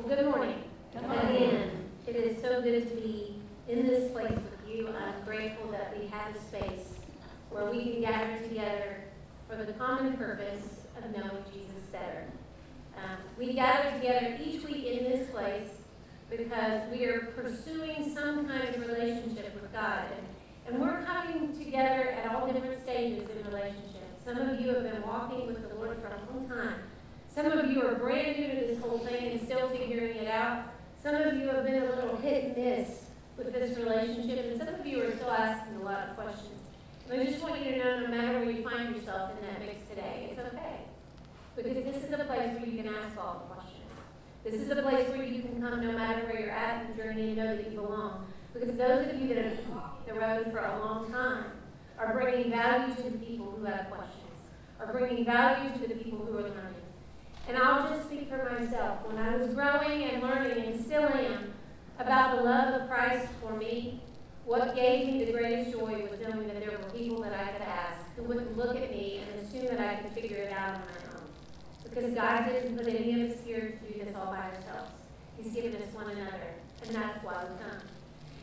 [0.00, 0.64] Well, good morning.
[0.94, 1.70] Again,
[2.06, 3.36] it is so good to be
[3.68, 4.88] in this place with you.
[4.88, 6.94] I'm grateful that we have a space
[7.50, 9.04] where we can gather together
[9.46, 12.24] for the common purpose of knowing Jesus better.
[12.96, 15.68] Um, we gather together each week in this place
[16.30, 20.04] because we are pursuing some kind of relationship with God.
[20.16, 24.18] And, and we're coming together at all different stages in relationship.
[24.24, 26.80] Some of you have been walking with the Lord for a long time.
[27.32, 30.64] Some of you are brand new to this whole thing and still figuring it out.
[31.00, 33.04] Some of you have been a little hit and miss
[33.36, 36.58] with this relationship, and some of you are still asking a lot of questions.
[37.08, 39.60] And I just want you to know no matter where you find yourself in that
[39.60, 40.80] mix today, it's okay.
[41.54, 43.90] Because this is a place where you can ask all the questions.
[44.42, 47.02] This is a place where you can come no matter where you're at in the
[47.02, 48.26] journey and know that you belong.
[48.52, 51.44] Because those of you that have walked the road for a long time
[51.96, 54.34] are bringing value to the people who have questions,
[54.80, 56.79] are bringing value to the people who are learning.
[57.48, 59.06] And I'll just speak for myself.
[59.06, 61.52] When I was growing and learning, and still am,
[61.98, 64.00] about the love of Christ for me,
[64.44, 67.62] what gave me the greatest joy was knowing that there were people that I could
[67.62, 70.80] ask who wouldn't look at me and assume that I could figure it out on
[70.80, 71.22] my own.
[71.84, 74.90] Because God didn't put any of us here to do this all by ourselves.
[75.36, 77.80] He's given us one another, and that's why we come.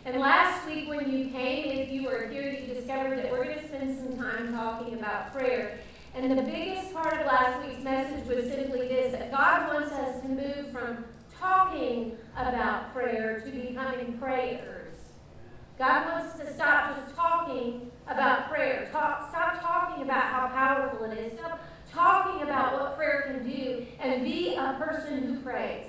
[0.05, 3.59] And last week when you came, if you were here, you discovered that we're going
[3.59, 5.79] to spend some time talking about prayer.
[6.15, 10.21] And the biggest part of last week's message was simply this that God wants us
[10.21, 11.05] to move from
[11.39, 14.93] talking about prayer to becoming prayers.
[15.77, 18.89] God wants us to stop just talking about prayer.
[18.91, 21.37] Talk, stop talking about how powerful it is.
[21.37, 21.59] Stop
[21.91, 25.85] talking about what prayer can do and be a person who prays.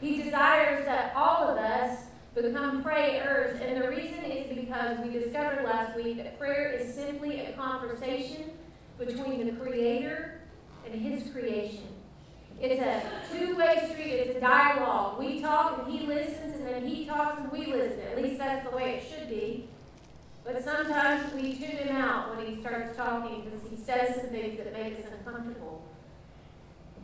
[0.00, 2.04] He desires that all of us
[2.34, 3.60] become prayers.
[3.60, 8.52] And the reason is because we discovered last week that prayer is simply a conversation
[9.00, 10.40] between the Creator
[10.84, 11.88] and His creation.
[12.60, 15.18] It's a two way street, it's a dialogue.
[15.18, 18.00] We talk and He listens, and then He talks and we listen.
[18.12, 19.68] At least that's the way it should be.
[20.44, 24.58] But sometimes we tune Him out when He starts talking because He says some things
[24.58, 25.79] that make us uncomfortable.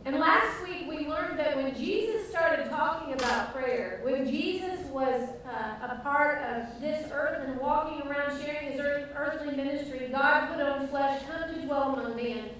[0.07, 5.27] And last week we learned that when Jesus started talking about prayer, when Jesus was
[5.45, 10.53] uh, a part of this earth and walking around sharing his earth, earthly ministry, God
[10.53, 12.51] put on flesh, come to dwell among men.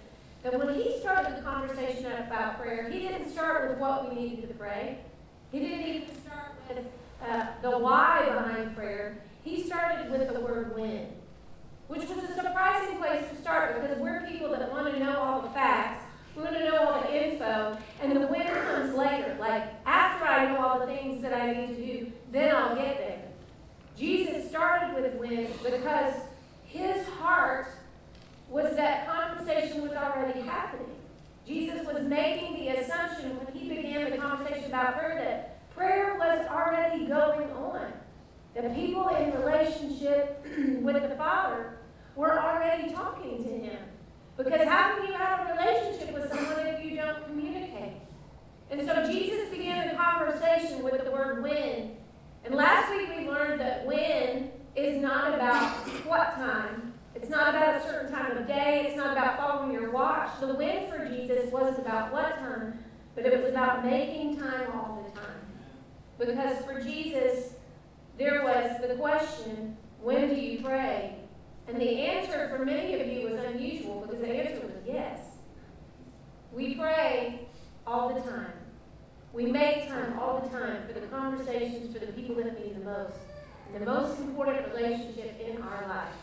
[0.44, 4.50] And when he started the conversation about prayer, he didn't start with what we needed
[4.50, 4.98] to pray.
[5.54, 6.86] He didn't even start with
[7.26, 9.20] uh, the why behind prayer.
[9.46, 11.08] He started with the word when,
[11.88, 15.42] which was a surprising place to start because we're people that want to know all
[15.42, 16.07] the facts
[16.38, 19.36] we want to know all the info, and the when comes later.
[19.40, 22.98] Like, after I know all the things that I need to do, then I'll get
[22.98, 23.24] there.
[23.98, 26.14] Jesus started with when because
[26.66, 27.70] his heart
[28.50, 30.96] was that conversation was already happening.
[31.48, 36.46] Jesus was making the assumption when he began the conversation about prayer that prayer was
[36.50, 37.92] already going on.
[38.54, 40.46] The people in relationship
[40.82, 41.80] with the Father
[42.16, 43.80] were already talking to him.
[44.38, 47.94] Because how can you have a relationship with someone if you don't communicate?
[48.70, 51.96] And so Jesus began the conversation with the word when.
[52.46, 55.72] And last week we learned that when is not about
[56.06, 56.94] what time.
[57.16, 58.86] It's not about a certain time of day.
[58.88, 60.30] It's not about following your watch.
[60.40, 62.78] The when for Jesus was about what time,
[63.16, 65.28] but it was about making time all the time.
[66.20, 67.54] Because for Jesus,
[68.20, 71.17] there was the question, when do you pray?
[71.68, 75.20] And the answer for many of you was unusual because the answer was yes.
[76.54, 77.48] We pray
[77.86, 78.54] all the time.
[79.34, 82.86] We make time all the time for the conversations for the people that mean the
[82.86, 83.18] most.
[83.74, 86.14] And the most important relationship in our life,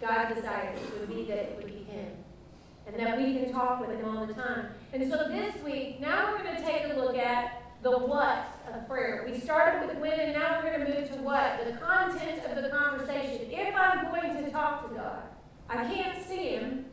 [0.00, 2.12] God desires would be that it would be Him.
[2.86, 4.68] And that we can talk with Him all the time.
[4.92, 8.88] And so this week, now we're going to take a look at the what of
[8.88, 9.26] prayer.
[9.30, 11.64] We started with when, and now we're going to move to what?
[11.64, 13.48] The content of the conversation.
[13.50, 15.22] If I'm going to talk to God,
[15.68, 16.86] I can't see Him,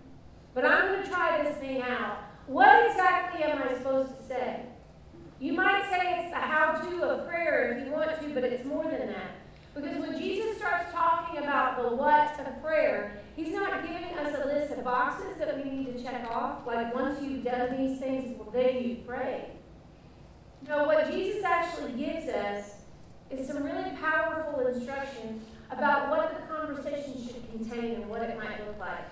[0.54, 2.20] but I'm going to try this thing out.
[2.46, 4.66] What exactly am I supposed to say?
[5.40, 8.66] You might say it's the how to of prayer if you want to, but it's
[8.66, 9.32] more than that.
[9.74, 14.48] Because when Jesus starts talking about the what of prayer, he's not giving us a
[14.48, 16.68] list of boxes that we need to check off.
[16.68, 19.50] Like once you've done these things, well, then you pray.
[20.68, 22.76] No, what Jesus actually gives us
[23.30, 28.66] is some really powerful instruction about what the conversation should contain and what it might
[28.66, 29.08] look like.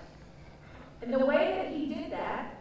[1.02, 2.54] And the way that he did that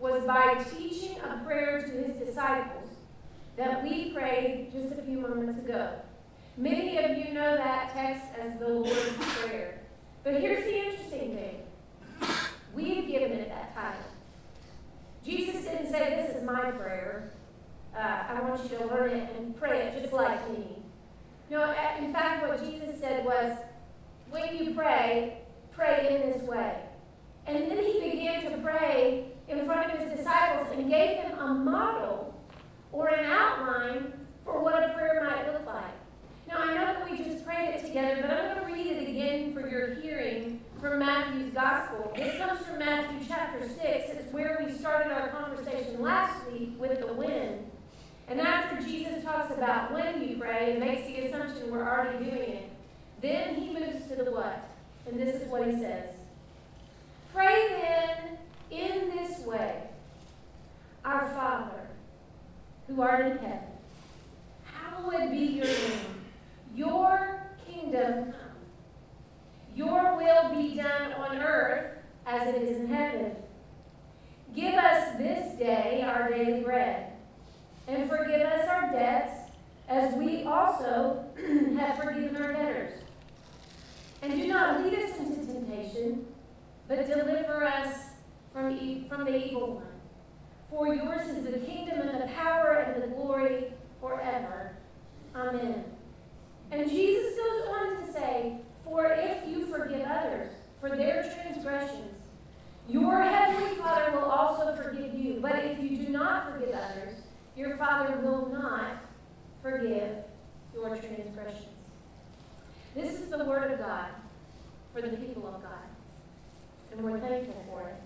[0.00, 2.90] was by teaching a prayer to his disciples
[3.56, 5.92] that we prayed just a few moments ago.
[6.58, 9.80] Many of you know that text as the Lord's Prayer.
[10.24, 11.62] But here's the interesting thing
[12.74, 14.00] we've given it that title.
[15.24, 17.15] Jesus didn't say, This is my prayer.
[17.96, 20.82] Uh, I want you to learn it and pray it just like me.
[21.50, 21.62] No,
[21.98, 23.56] in fact, what Jesus said was,
[24.30, 25.38] when you pray,
[25.72, 26.82] pray in this way.
[27.46, 31.54] And then he began to pray in front of his disciples and gave them a
[31.54, 32.34] model
[32.92, 34.12] or an outline
[34.44, 35.94] for what a prayer might look like.
[36.48, 39.08] Now, I know that we just prayed it together, but I'm going to read it
[39.08, 42.12] again for your hearing from Matthew's Gospel.
[42.16, 43.80] This comes from Matthew chapter 6.
[43.82, 47.66] It's where we started our conversation last week with the when.
[48.28, 52.50] And after Jesus talks about when you pray and makes the assumption we're already doing
[52.50, 52.70] it,
[53.22, 54.68] then he moves to the what.
[55.06, 56.10] And this is what he says
[57.32, 58.38] Pray then
[58.70, 59.82] in this way
[61.04, 61.88] Our Father,
[62.88, 63.60] who art in heaven,
[64.64, 66.24] hallowed be your name.
[66.74, 68.46] Your kingdom come.
[69.74, 73.36] Your will be done on earth as it is in heaven.
[74.54, 77.05] Give us this day our daily bread,
[77.86, 79.50] and forgive us our debts
[79.88, 81.24] as we also
[81.78, 83.00] have forgiven our debtors.
[84.22, 86.26] And do not lead us into temptation,
[86.88, 87.98] but deliver us
[88.52, 89.86] from, e- from the evil one.
[90.70, 94.72] For yours is the kingdom and the power and the glory forever.
[95.34, 95.84] Amen.
[96.72, 102.12] And Jesus goes on to say, For if you forgive others for their transgressions,
[102.88, 105.38] your heavenly Father will also forgive you.
[105.40, 107.15] But if you do not forgive others,
[107.56, 109.02] your Father will not
[109.62, 110.16] forgive
[110.74, 111.64] your transgressions.
[112.94, 114.08] This is the word of God
[114.94, 115.72] for the people of God.
[116.92, 117.96] And we're thankful for it.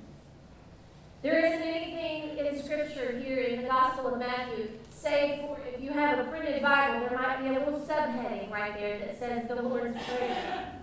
[1.23, 5.93] there isn't anything in Scripture here in the Gospel of Matthew say for if you
[5.93, 9.55] have a printed Bible, there might be a little subheading right there that says the
[9.55, 10.78] Lord's Prayer.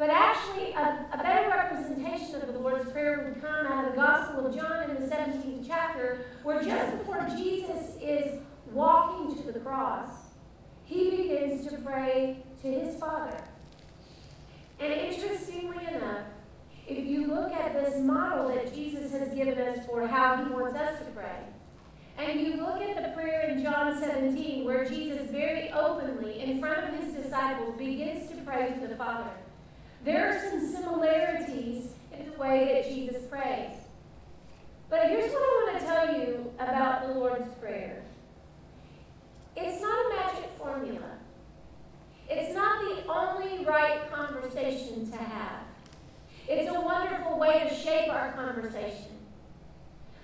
[0.00, 3.96] But actually, a, a, better representation of the Lord's Prayer would come out of the
[3.98, 8.40] Gospel of John in the 17th chapter, where just before Jesus is
[8.72, 10.08] walking to the cross,
[10.86, 13.44] he begins to pray to his Father.
[14.80, 16.24] And interestingly enough,
[16.88, 20.78] if you look at this model that Jesus has given us for how he wants
[20.78, 21.44] us to pray,
[22.16, 26.88] and you look at the prayer in John 17, where Jesus very openly, in front
[26.88, 29.30] of his disciples, begins to pray to the Father.
[30.04, 31.88] There are some similarities
[32.18, 33.76] in the way that Jesus prayed.
[34.88, 38.02] But here's what I want to tell you about the Lord's Prayer
[39.56, 41.18] it's not a magic formula,
[42.28, 45.60] it's not the only right conversation to have.
[46.48, 49.18] It's a wonderful way to shape our conversation.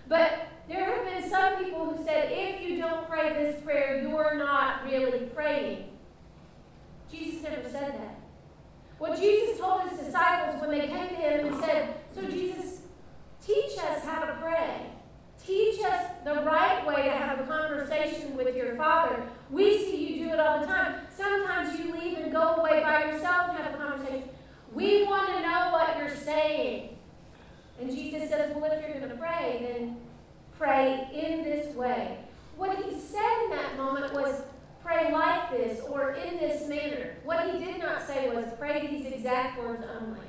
[0.08, 4.36] But there have been some people who said, if you don't pray this prayer, you're
[4.36, 5.90] not really praying.
[7.10, 8.15] Jesus never said that.
[8.98, 12.80] What Jesus told his disciples when they came to him and said, So, Jesus,
[13.44, 14.86] teach us how to pray.
[15.44, 19.22] Teach us the right way to have a conversation with your Father.
[19.50, 21.06] We see you do it all the time.
[21.14, 24.28] Sometimes you leave and go away by yourself and have a conversation.
[24.72, 26.96] We want to know what you're saying.
[27.80, 29.98] And Jesus says, Well, if you're going to pray, then
[30.58, 32.18] pray in this way.
[32.56, 34.42] What he said in that moment was,
[34.86, 37.16] pray like this or in this manner.
[37.24, 40.20] What he did not say was, pray these exact words only.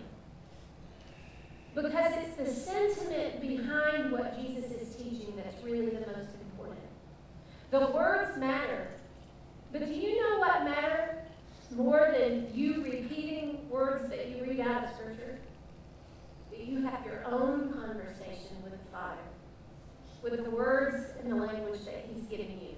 [1.75, 6.88] Because it's the sentiment behind what Jesus is teaching that's really the most important.
[7.69, 8.88] The words matter.
[9.72, 11.20] But do you know what matters
[11.75, 15.38] more than you repeating words that you read out of Scripture?
[16.50, 19.17] That you have your own conversation with the Father
[20.24, 22.76] with the words and the language that He's given you.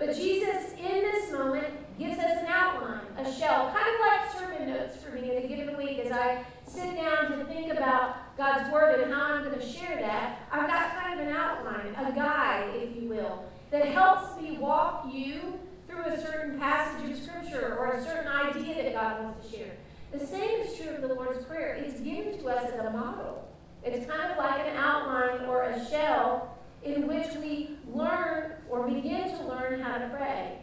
[0.00, 1.66] But Jesus, in this moment,
[1.98, 5.46] gives us an outline, a shell, kind of like sermon notes for me in a
[5.46, 9.60] given week as I sit down to think about God's Word and how I'm going
[9.60, 10.48] to share that.
[10.50, 15.06] I've got kind of an outline, a guide, if you will, that helps me walk
[15.12, 19.54] you through a certain passage of Scripture or a certain idea that God wants to
[19.54, 19.76] share.
[20.12, 21.74] The same is true of the Lord's Prayer.
[21.74, 23.46] It's given to us as a model.
[23.84, 29.36] It's kind of like an outline or a shell in which we learn or begin
[29.36, 30.58] to learn how to pray.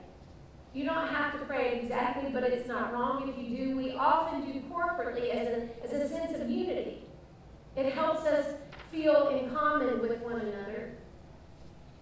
[0.74, 3.78] You don't have to pray exactly, but it's not wrong if you do.
[3.78, 7.04] We often do corporately as a, as a sense of unity.
[7.76, 8.56] It helps us
[8.92, 10.94] feel in common with one another.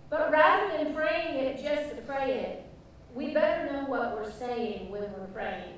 [0.09, 2.65] But rather than praying it just to pray it,
[3.13, 5.73] we better know what we're saying when we're praying.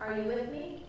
[0.00, 0.86] Are you with me?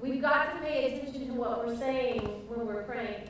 [0.00, 3.28] We've got to pay attention to what we're saying when we're praying.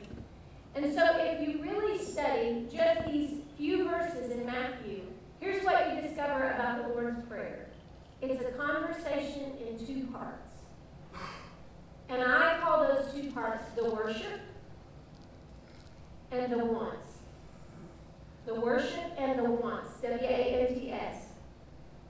[0.75, 5.01] And so, if you really study just these few verses in Matthew,
[5.39, 7.67] here's what you discover about the Lord's Prayer
[8.21, 10.59] it's a conversation in two parts.
[12.07, 14.41] And I call those two parts the worship
[16.31, 17.07] and the wants.
[18.45, 19.99] The worship and the wants.
[20.01, 21.25] W A N T S.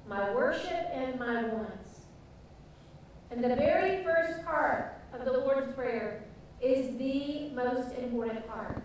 [0.08, 2.02] My worship and my wants.
[3.30, 6.26] And the very first part of the Lord's Prayer
[6.62, 8.82] is the most important part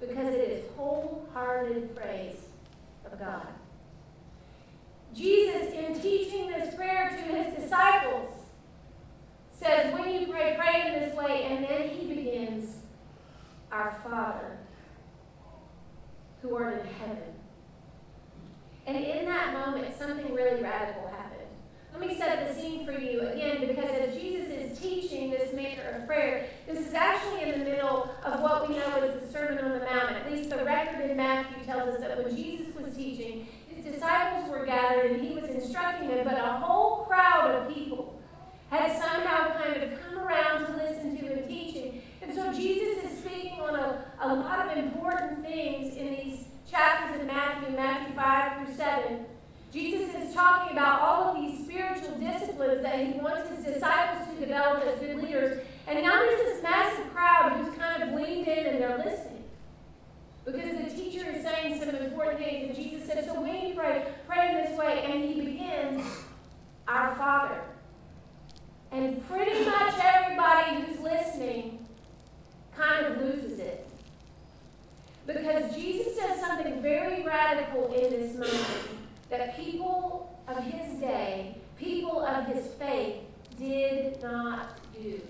[0.00, 2.36] because it is wholehearted praise
[3.04, 3.46] of God.
[5.14, 8.28] Jesus, in teaching this prayer to his disciples,
[9.50, 12.76] says, When you pray, pray in this way, and then he begins,
[13.72, 14.58] Our Father,
[16.42, 17.32] who art in heaven.
[18.86, 21.15] And in that moment, something really radical happened.
[21.98, 25.96] Let me set the scene for you again, because as Jesus is teaching this manner
[25.96, 29.64] of prayer, this is actually in the middle of what we know as the Sermon
[29.64, 30.12] on the Mount.
[30.12, 34.50] At least the record in Matthew tells us that when Jesus was teaching, his disciples
[34.50, 38.20] were gathered and he was instructing them, but a whole crowd of people
[38.68, 42.02] had somehow kind of come around to listen to him teaching.
[42.20, 47.18] And so Jesus is speaking on a, a lot of important things in these chapters
[47.20, 49.26] in Matthew, Matthew 5 through 7.
[49.72, 54.40] Jesus is talking about all of these spiritual disciplines that he wants his disciples to
[54.40, 55.60] develop as good leaders.
[55.86, 59.44] And now there's this massive crowd who's kind of leaned in and they're listening.
[60.44, 62.68] Because the teacher is saying some important things.
[62.68, 65.02] And Jesus said, So when you pray, pray in this way.
[65.04, 66.06] And he begins,
[66.86, 67.60] Our Father.
[68.92, 71.86] And pretty much everybody who's listening
[72.76, 73.88] kind of loses it.
[75.26, 78.96] Because Jesus does something very radical in this moment
[79.30, 83.16] that people of his day, people of his faith,
[83.58, 85.20] did not do.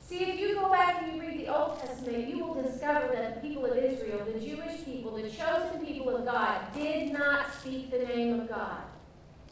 [0.00, 3.34] See, if you go back and you read the Old Testament, you will discover that
[3.34, 7.90] the people of Israel, the Jewish people, the chosen people of God, did not speak
[7.90, 8.82] the name of God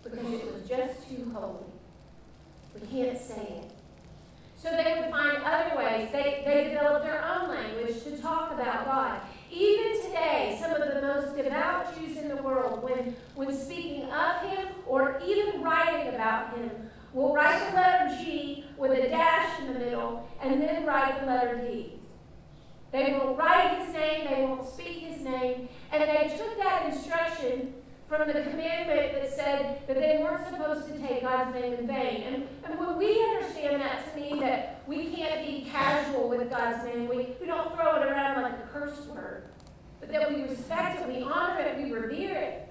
[0.03, 1.65] because it was just too holy.
[2.75, 3.71] We can't say it.
[4.57, 6.11] So they would find other ways.
[6.13, 9.21] They, they developed their own language to talk about God.
[9.53, 14.41] Even today, some of the most devout Jews in the world, when, when speaking of
[14.49, 16.71] him or even writing about him,
[17.13, 21.27] will write the letter G with a dash in the middle and then write the
[21.27, 22.01] letter D.
[22.93, 27.75] They won't write his name, they won't speak his name, and they took that instruction
[28.17, 32.23] from the commandment that said that they weren't supposed to take God's name in vain.
[32.25, 36.85] And, and when we understand that to mean that we can't be casual with God's
[36.85, 39.45] name, we, we don't throw it around like a curse word,
[39.99, 42.69] but that we respect it, we honor it, we revere it.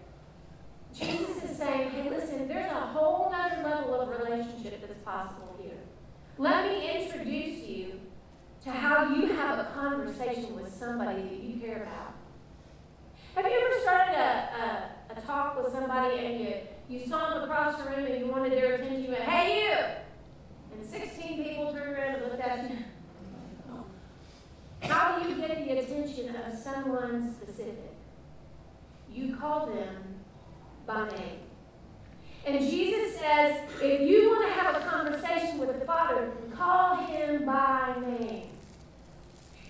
[0.93, 5.79] Jesus is saying, hey, listen, there's a whole other level of relationship that's possible here.
[6.37, 7.99] Let me introduce you
[8.63, 12.13] to how you have a conversation with somebody that you care about.
[13.33, 16.53] Have you ever started a, a a talk with somebody and you,
[16.89, 20.77] you saw them across the room and you wanted their attention, you went, hey, you!
[20.77, 22.77] And 16 people turned around and looked at you.
[24.81, 27.93] How do you get the attention of someone specific?
[29.11, 30.15] You call them
[30.85, 31.39] by name.
[32.45, 37.45] And Jesus says, if you want to have a conversation with the Father, call him
[37.45, 38.47] by name.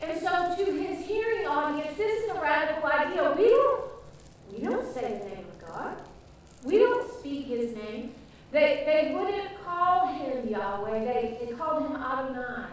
[0.02, 3.36] And so, to his hearing audience, this is a radical idea.
[3.38, 3.81] We don't
[5.02, 5.98] say the name of God.
[6.64, 8.14] We don't speak his name.
[8.52, 12.68] They, they wouldn't call him Yahweh, they, they called him Adonai.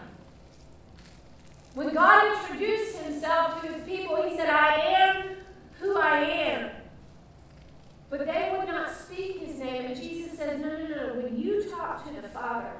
[1.73, 5.37] When God introduced himself to his people, he said, I am
[5.79, 6.71] who I am.
[8.09, 9.85] But they would not speak his name.
[9.85, 11.21] And Jesus says, No, no, no.
[11.21, 12.73] When you talk to the Father,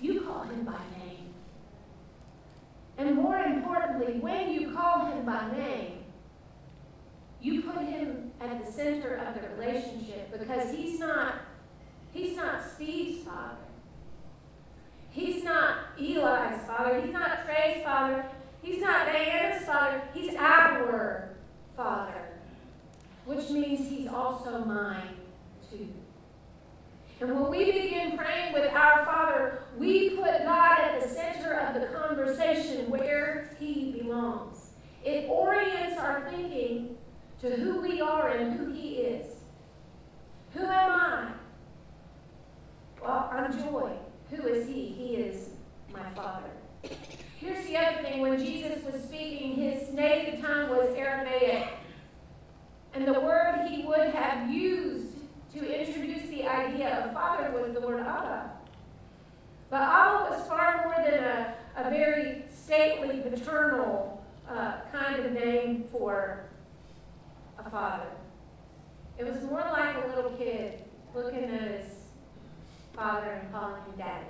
[0.00, 1.34] you call him by name.
[2.96, 6.04] And more importantly, when you call him by name,
[7.40, 11.34] you put him at the center of the relationship because he's not
[12.12, 13.56] he's not Steve's father.
[15.10, 17.00] He's not Eli's father.
[17.00, 18.24] He's not Trey's father.
[18.62, 20.02] He's not Diana's father.
[20.14, 21.30] He's our
[21.76, 22.24] father.
[23.24, 25.16] Which means he's also mine
[25.70, 25.88] too.
[27.20, 31.74] And when we begin praying with our Father, we put God at the center of
[31.74, 34.70] the conversation where he belongs.
[35.04, 36.96] It orients our thinking
[37.40, 39.26] to who we are and who He is.
[40.54, 41.32] Who am I?
[43.00, 43.92] Well, I'm Joy.
[44.30, 44.86] Who is He?
[44.86, 45.50] He is
[45.92, 46.50] my Father.
[47.40, 51.68] Here's the other thing when Jesus was speaking, his native tongue was Aramaic.
[52.94, 55.14] And the word he would have used
[55.54, 58.50] to introduce the idea of father was the word Abba.
[59.70, 65.84] But Abba was far more than a, a very stately, paternal uh, kind of name
[65.92, 66.44] for
[67.58, 68.08] a father.
[69.18, 70.84] It was more like a little kid
[71.14, 71.92] looking at his
[72.94, 74.26] father and calling him daddy.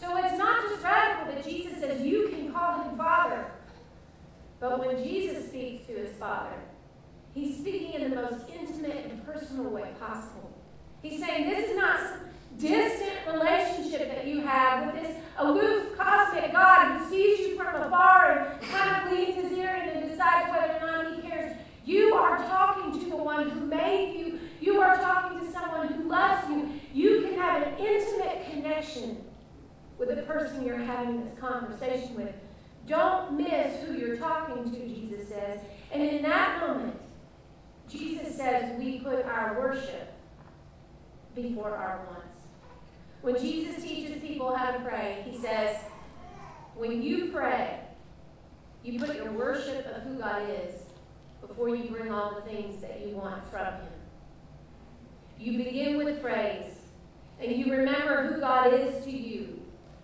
[0.00, 3.46] So it's not just radical that Jesus says you can call him father,
[4.60, 6.56] but when Jesus speaks to his father,
[7.34, 10.52] he's speaking in the most intimate and personal way possible.
[11.02, 12.20] He's saying this is not some
[12.58, 18.58] distant relationship that you have with this aloof cosmic God who sees you from afar
[18.60, 21.25] and kind of leans his ear and decides whether or not he
[21.86, 24.40] you are talking to the one who made you.
[24.60, 26.68] You are talking to someone who loves you.
[26.92, 29.24] You can have an intimate connection
[29.96, 32.34] with the person you're having this conversation with.
[32.88, 35.60] Don't miss who you're talking to, Jesus says.
[35.92, 36.98] And in that moment,
[37.88, 40.12] Jesus says we put our worship
[41.36, 42.46] before our wants.
[43.22, 45.76] When Jesus teaches people how to pray, he says,
[46.74, 47.78] when you pray,
[48.82, 50.85] you put your worship of who God is
[51.56, 53.88] before you bring all the things that you want from him.
[55.38, 56.74] You begin with praise,
[57.40, 59.62] and you remember who God is to you,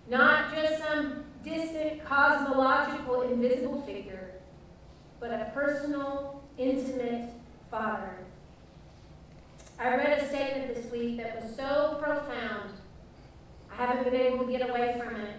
[0.09, 4.31] not just some distant, cosmological, invisible figure,
[5.21, 7.29] but a personal, intimate
[7.71, 8.17] Father.
[9.79, 12.71] I read a statement this week that was so profound,
[13.71, 15.37] I haven't been able to get away from it.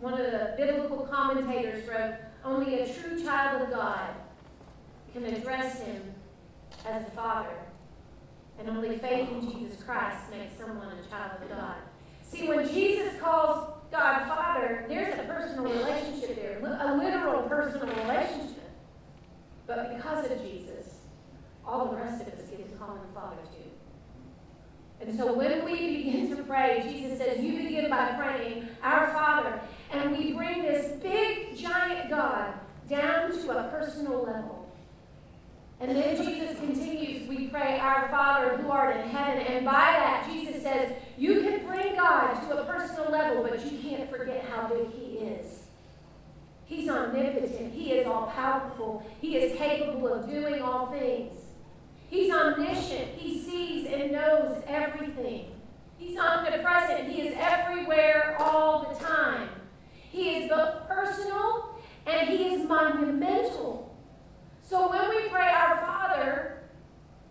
[0.00, 4.10] One of the biblical commentators wrote, Only a true child of God
[5.20, 6.14] can address him
[6.86, 7.56] as the father,
[8.58, 11.76] and only faith in Jesus Christ makes someone a child of God.
[12.22, 18.70] See, when Jesus calls God Father, there's a personal relationship there, a literal personal relationship.
[19.66, 20.98] But because of Jesus,
[21.64, 23.70] all the rest of us get to call him Father too.
[25.00, 29.60] And so when we begin to pray, Jesus says, You begin by praying, Our Father.
[29.92, 32.54] And we bring this big, giant God
[32.88, 34.65] down to a personal level.
[35.78, 39.42] And then Jesus continues, we pray, Our Father who art in heaven.
[39.46, 43.78] And by that, Jesus says, You can bring God to a personal level, but you
[43.78, 45.64] can't forget how big He is.
[46.64, 47.72] He's omnipotent.
[47.72, 49.06] He is all powerful.
[49.20, 51.34] He is capable of doing all things.
[52.08, 53.14] He's omniscient.
[53.16, 55.52] He sees and knows everything.
[55.96, 57.08] He's omnipresent.
[57.08, 59.48] He is everywhere all the time.
[59.92, 63.85] He is both personal and he is monumental.
[64.68, 66.58] So when we pray, Our Father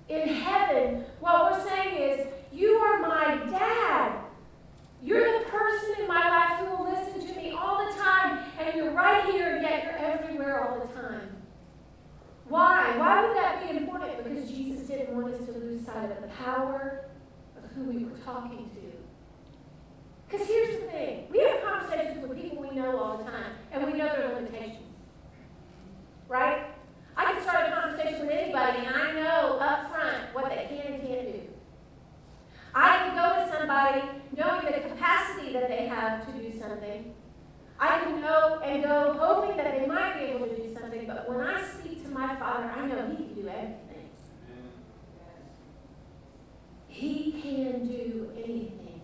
[0.07, 4.21] in heaven, what we're saying is, You are my dad.
[5.03, 8.73] You're the person in my life who will listen to me all the time, and
[8.77, 11.35] you're right here, and yet you're everywhere all the time.
[12.47, 12.97] Why?
[12.97, 14.23] Why would that be important?
[14.23, 17.05] Because Jesus didn't want us to lose sight of the power
[17.57, 18.81] of who we were talking to.
[20.29, 23.85] Because here's the thing we have conversations with people we know all the time, and
[23.85, 24.79] we know their limitations.
[26.29, 26.74] Right?
[27.17, 30.93] I can start a conversation with anybody, and I know up front what they can
[30.93, 31.41] and can't do.
[32.73, 34.01] I can go to somebody
[34.35, 37.13] knowing the capacity that they have to do something.
[37.79, 41.29] I can go and go hoping that they might be able to do something, but
[41.29, 44.09] when I speak to my Father, I know He can do everything.
[46.87, 49.01] He can do anything.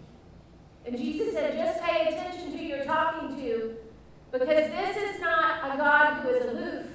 [0.86, 3.76] And Jesus said, just pay attention to who you're talking to,
[4.32, 6.88] because this is not a God who is aloof.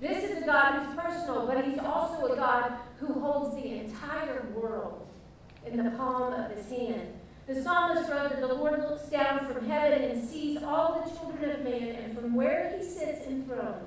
[0.00, 4.46] This is a God who's personal, but He's also a God who holds the entire
[4.54, 5.04] world
[5.66, 7.14] in the palm of his hand.
[7.46, 11.50] The psalmist wrote that the Lord looks down from heaven and sees all the children
[11.50, 13.86] of man, and from where he sits enthroned,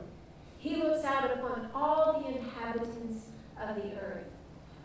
[0.60, 3.24] he looks out upon all the inhabitants
[3.60, 4.28] of the earth.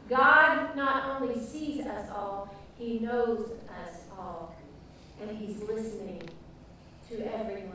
[0.08, 4.56] God not only sees us all, he knows us all,
[5.20, 6.22] and he's listening
[7.10, 7.74] to everyone.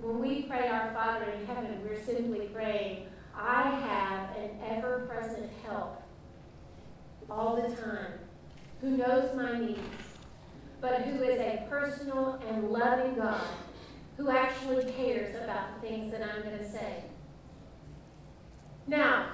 [0.00, 3.06] When we pray our Father in heaven, we're simply praying,
[3.36, 6.02] I have an ever present help
[7.28, 8.14] all the time,
[8.80, 9.80] who knows my needs,
[10.80, 13.42] but who is a personal and loving God
[14.16, 17.04] who actually cares about the things that I'm going to say.
[18.86, 19.30] Now,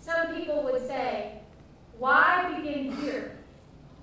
[0.00, 1.40] some people would say,
[1.98, 3.38] why begin here?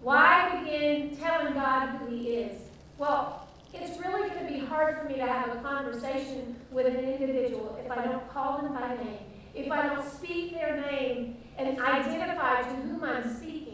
[0.02, 2.62] Why begin telling God who He is?
[2.98, 6.96] Well, it's really going to be hard for me to have a conversation with an
[6.96, 9.20] individual if I don't call them by name,
[9.54, 13.65] if I don't speak their name and identify to whom I'm speaking,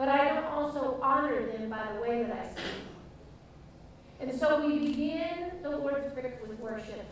[0.00, 2.64] but I don't also honor them by the way that I speak.
[4.18, 7.04] And so we begin the Lord's Prayer with worship,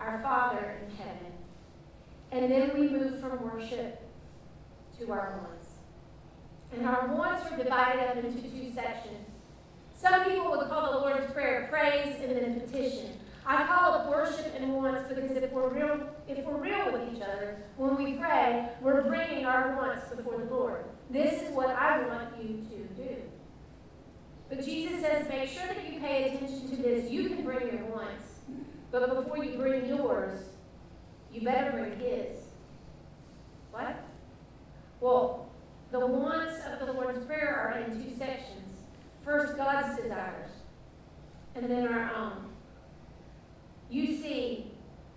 [0.00, 1.32] our Father in heaven.
[2.32, 4.02] And then we move from worship
[4.98, 5.68] to our wants.
[6.72, 9.28] And our wants are divided up into two sections.
[9.94, 13.20] Some people would call the Lord's Prayer praise and then petition.
[13.44, 17.22] I call it worship and wants because if we're real, if we're real with each
[17.22, 20.84] other, when we pray, we're bringing our wants before the Lord.
[21.10, 23.16] This is what I want you to do.
[24.48, 27.10] But Jesus says, make sure that you pay attention to this.
[27.10, 28.40] You can bring your wants,
[28.90, 30.50] but before you bring yours,
[31.32, 32.38] you better bring His.
[33.72, 33.96] What?
[35.00, 35.50] Well,
[35.90, 38.78] the wants of the Lord's Prayer are in two sections.
[39.24, 40.50] First, God's desires,
[41.54, 42.51] and then our own.
[43.92, 44.68] You see,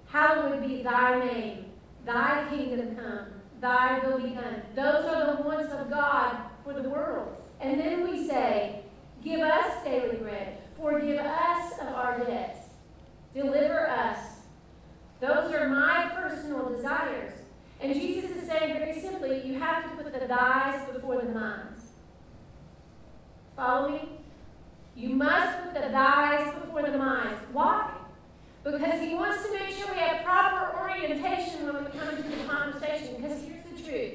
[0.07, 1.67] hallowed be thy name,
[2.05, 3.27] thy kingdom come,
[3.61, 4.63] thy will be done.
[4.75, 6.35] Those are the wants of God
[6.65, 7.37] for the world.
[7.61, 8.81] And then we say,
[9.23, 12.67] Give us daily bread, forgive us of our debts,
[13.33, 14.19] deliver us.
[15.21, 17.31] Those are my personal desires.
[17.79, 21.81] And Jesus is saying very simply, you have to put the thys before the minds.
[23.55, 24.09] Follow me?
[24.97, 27.41] You must put the thys before the minds.
[27.53, 28.01] Why?
[28.65, 32.43] Because he wants to make sure we have proper orientation when we come into the
[32.45, 33.15] conversation.
[33.17, 34.13] Because here's the truth.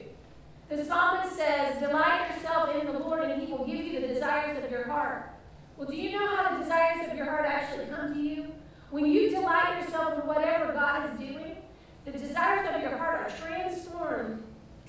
[0.69, 4.63] The psalmist says, Delight yourself in the Lord, and he will give you the desires
[4.63, 5.31] of your heart.
[5.77, 8.53] Well, do you know how the desires of your heart actually come to you?
[8.91, 11.57] When you delight yourself in whatever God is doing,
[12.05, 14.43] the desires of your heart are transformed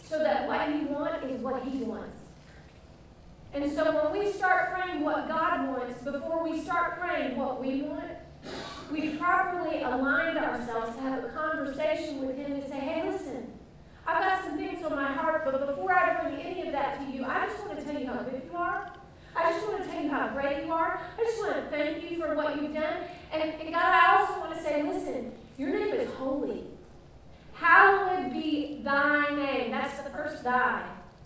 [0.04, 2.17] so that what you want is what He wants.
[3.54, 7.84] And so when we start praying what God wants, before we start praying what we
[7.84, 8.12] want,
[8.91, 13.54] we properly aligned ourselves to have a conversation with Him and say, hey, listen,
[14.06, 17.12] I've got some things on my heart, but before I bring any of that to
[17.15, 18.93] you, I just want to tell you how good you are.
[19.36, 21.01] I just want to tell you how great you are.
[21.17, 23.04] I just want to thank you for what you've done.
[23.32, 26.65] And, and God, I also want to say, listen, your name is holy.
[27.54, 29.71] Hallowed be thy name.
[29.71, 30.84] That's the first thy.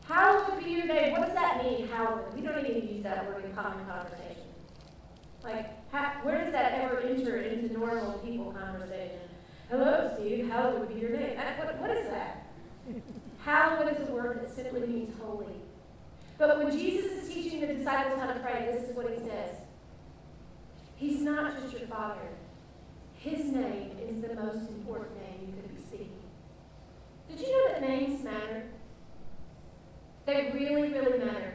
[0.08, 1.13] Hallowed be your name.
[1.13, 2.34] What does that mean, hallowed?
[2.36, 4.35] We don't even use that word in common conversation.
[5.45, 9.19] Like, how, where does that ever enter into normal people conversation?
[9.69, 10.49] Hello, Steve.
[10.49, 11.38] Hallowed be your name.
[11.38, 12.47] What, what is that?
[13.43, 15.53] Hallowed is a word that simply means holy.
[16.39, 19.55] But when Jesus is teaching the disciples how to pray, this is what he says.
[20.95, 22.27] He's not just your father.
[23.13, 26.21] His name is the most important name you could be speaking.
[27.29, 28.63] Did you know that names matter?
[30.25, 31.53] They really, really matter.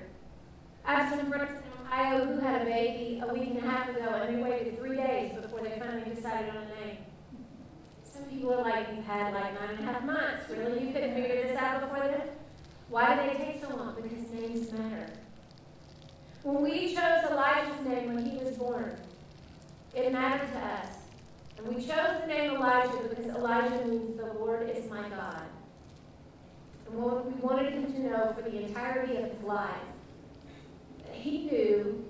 [0.84, 4.22] I have some friends Ohio who had a baby a week and a half ago,
[4.22, 6.98] and they waited three days before they finally decided on a name.
[8.04, 10.48] Some people are like, you've had like nine and a half months.
[10.50, 10.86] Really?
[10.86, 12.28] You couldn't figure this out before then?
[12.88, 13.96] Why did they take so long?
[13.96, 15.10] Because names matter.
[16.44, 18.96] When we chose Elijah's name when he was born,
[19.94, 20.88] it mattered to us.
[21.58, 25.42] And we chose the name Elijah because Elijah means the Lord is my God.
[26.86, 29.76] And what we wanted him to know for the entirety of his life
[31.10, 32.04] that he knew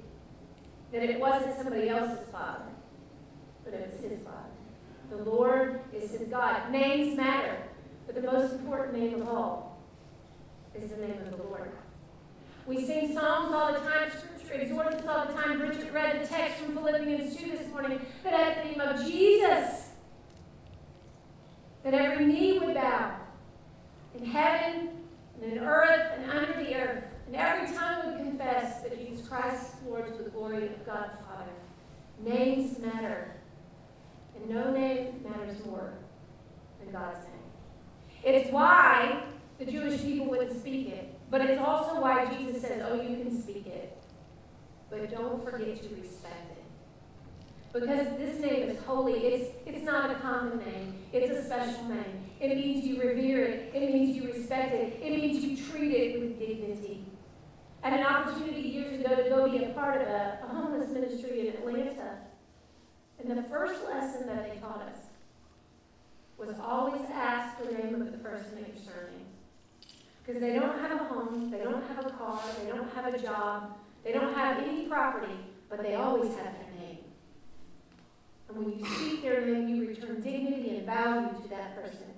[0.93, 2.65] that it wasn't somebody else's father,
[3.65, 4.37] but it was his father.
[5.11, 6.71] The Lord is his God.
[6.71, 7.57] Names matter,
[8.07, 9.79] but the most important name of all
[10.75, 11.71] is the name of the Lord.
[12.67, 15.59] We sing songs all the time, Scripture exhorts us all the time.
[15.59, 19.89] Bridget read the text from Philippians 2 this morning that at the name of Jesus,
[21.83, 23.17] that every knee would bow
[24.17, 24.91] in heaven
[25.41, 29.75] and in earth and under the earth, and every tongue would confess that Jesus Christ
[29.75, 31.53] is Lord to the glory of God the Father.
[32.25, 33.37] Names matter,
[34.35, 35.93] and no name matters more
[36.81, 38.25] than God's name.
[38.25, 39.23] It's why
[39.61, 43.41] the Jewish people wouldn't speak it, but it's also why Jesus says, Oh, you can
[43.41, 43.97] speak it,
[44.91, 46.65] but don't forget to respect it.
[47.73, 49.13] Because this name is holy.
[49.13, 50.95] It's, it's not a common name.
[51.13, 52.25] It's a special name.
[52.41, 53.73] It means you revere it.
[53.73, 55.01] It means you respect it.
[55.01, 57.05] It means you treat it with dignity.
[57.83, 61.49] Had an opportunity years ago to go be a part of a, a homeless ministry
[61.49, 62.19] in Atlanta.
[63.19, 64.99] And the first lesson that they taught us
[66.37, 69.25] was always ask the name of the person that you're serving.
[70.25, 73.19] Because they don't have a home, they don't have a car, they don't have a
[73.19, 75.33] job, they don't have any property,
[75.69, 76.99] but they always have their name.
[78.49, 82.10] And when you speak their name, you return dignity and value to that person.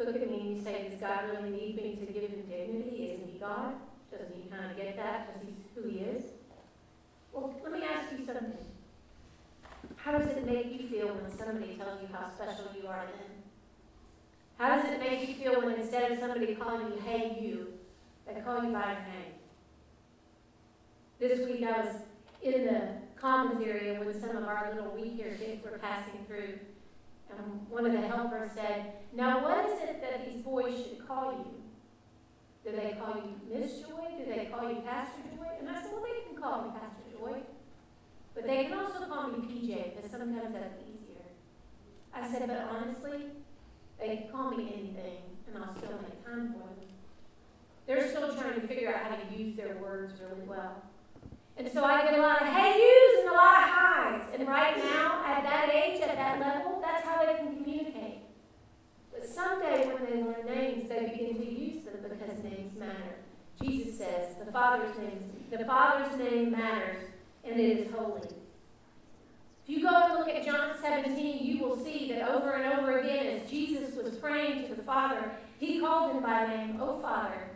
[0.00, 3.12] Look at me and you say, Does God really need me to give him dignity?
[3.12, 3.74] Isn't he God?
[4.10, 6.24] Doesn't he kind of get that because he's who he is?
[7.32, 8.56] Well, let me ask you something.
[9.96, 13.12] How does it make you feel when somebody tells you how special you are to
[13.12, 13.42] them?
[14.56, 17.74] How does it make you feel when instead of somebody calling you, hey, you,
[18.26, 19.34] they call you by your name?
[21.18, 21.96] This week I was
[22.42, 22.88] in the
[23.20, 26.58] commons area when some of our little We Care kids were passing through.
[27.36, 31.32] And one of the helpers said, Now, what is it that these boys should call
[31.32, 31.60] you?
[32.64, 34.18] Do they call you Miss Joy?
[34.18, 35.48] Do they call you Pastor Joy?
[35.58, 37.40] And I said, Well, they can call me Pastor Joy.
[38.34, 41.24] But they can also call me PJ, because sometimes that's easier.
[42.14, 43.26] I said, But honestly,
[43.98, 46.80] they can call me anything, and I'll still make time for them.
[47.86, 50.82] They're still trying to figure out how to use their words really well.
[51.60, 54.22] And so I get a lot of hey yous and a lot of highs.
[54.32, 58.22] And right now, at that age, at that level, that's how they can communicate.
[59.12, 63.16] But someday when they learn names, they begin to use them because names matter.
[63.62, 66.96] Jesus says the Father's name, the Father's name matters,
[67.44, 68.22] and it is holy.
[68.22, 73.00] If you go and look at John 17, you will see that over and over
[73.00, 77.50] again, as Jesus was praying to the Father, he called him by name, O Father.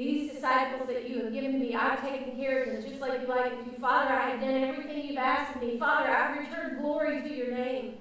[0.00, 3.26] These disciples that you have given me, I've taken care of them just like you
[3.26, 3.78] like to.
[3.78, 5.78] Father, I have done everything you've asked of me.
[5.78, 7.98] Father, I've returned glory to your name.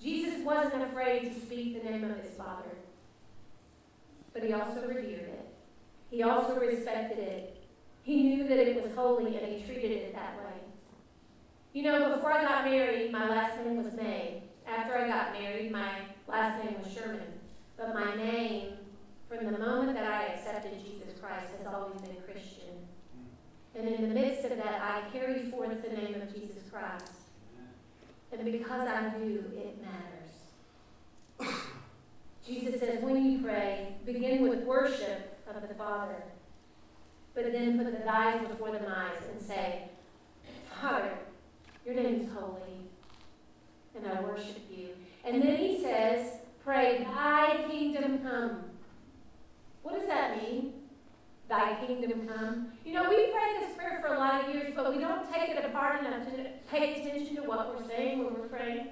[0.00, 2.76] Jesus wasn't afraid to speak the name of his Father,
[4.32, 5.48] but he also revered it.
[6.08, 7.56] He also respected it.
[8.04, 10.60] He knew that it was holy and he treated it that way.
[11.72, 14.44] You know, before I got married, my last name was May.
[14.68, 17.26] After I got married, my last name was Sherman.
[17.76, 18.74] But my name,
[19.28, 22.86] from the moment that I accepted Jesus Christ, has always been a Christian.
[23.74, 27.12] And in the midst of that, I carry forth the name of Jesus Christ.
[28.30, 29.78] And because I do, it
[31.40, 31.60] matters.
[32.46, 36.22] Jesus says, when you pray, begin with worship of the Father,
[37.34, 39.88] but then put the thy's before the eyes and say,
[40.80, 41.16] Father,
[41.86, 42.90] your name is holy,
[43.96, 44.88] and I worship you.
[45.24, 46.32] And then he says,
[46.62, 48.64] Pray, Thy kingdom come.
[49.82, 50.83] What does that mean?
[51.48, 52.72] Thy kingdom come.
[52.84, 55.50] You know, we pray this prayer for a lot of years, but we don't take
[55.50, 58.88] it apart enough to pay attention to what we're saying when we're praying.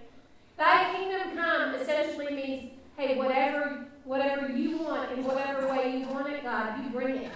[0.58, 6.28] Thy kingdom come essentially means, hey, whatever, whatever you want in whatever way you want
[6.28, 7.32] it, God, you bring it.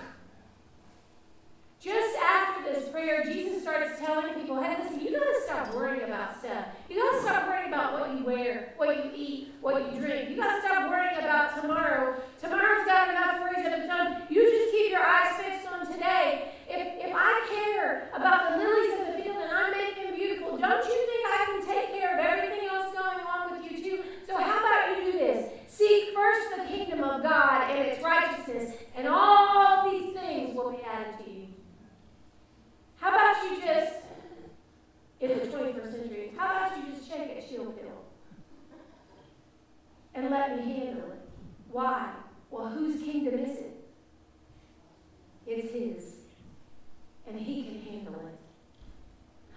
[1.87, 6.03] Just after this prayer, Jesus starts telling people, hey, listen, you got to stop worrying
[6.03, 6.66] about stuff.
[6.90, 10.31] You got to stop worrying about what you wear, what you eat, what you drink.
[10.31, 12.20] You got to stop worrying about tomorrow.
[12.42, 14.27] Tomorrow's got enough worries of its own.
[14.29, 16.51] You just keep your eyes fixed on today.
[16.66, 20.59] If, if I care about the lilies of the field and I make them beautiful,
[20.59, 24.03] don't you think I can take care of everything else going on with you too?
[24.27, 25.53] So how about you do this?
[25.68, 30.83] Seek first the kingdom of God and its righteousness, and all these things will be
[30.83, 31.45] added to you.
[33.07, 33.95] How about you just,
[35.21, 38.03] in the 21st century, how about you just shake a chill pill
[40.12, 41.29] and let me handle it?
[41.71, 42.11] Why?
[42.51, 43.88] Well, whose kingdom is it?
[45.47, 46.14] It's His.
[47.29, 48.38] And He can handle it.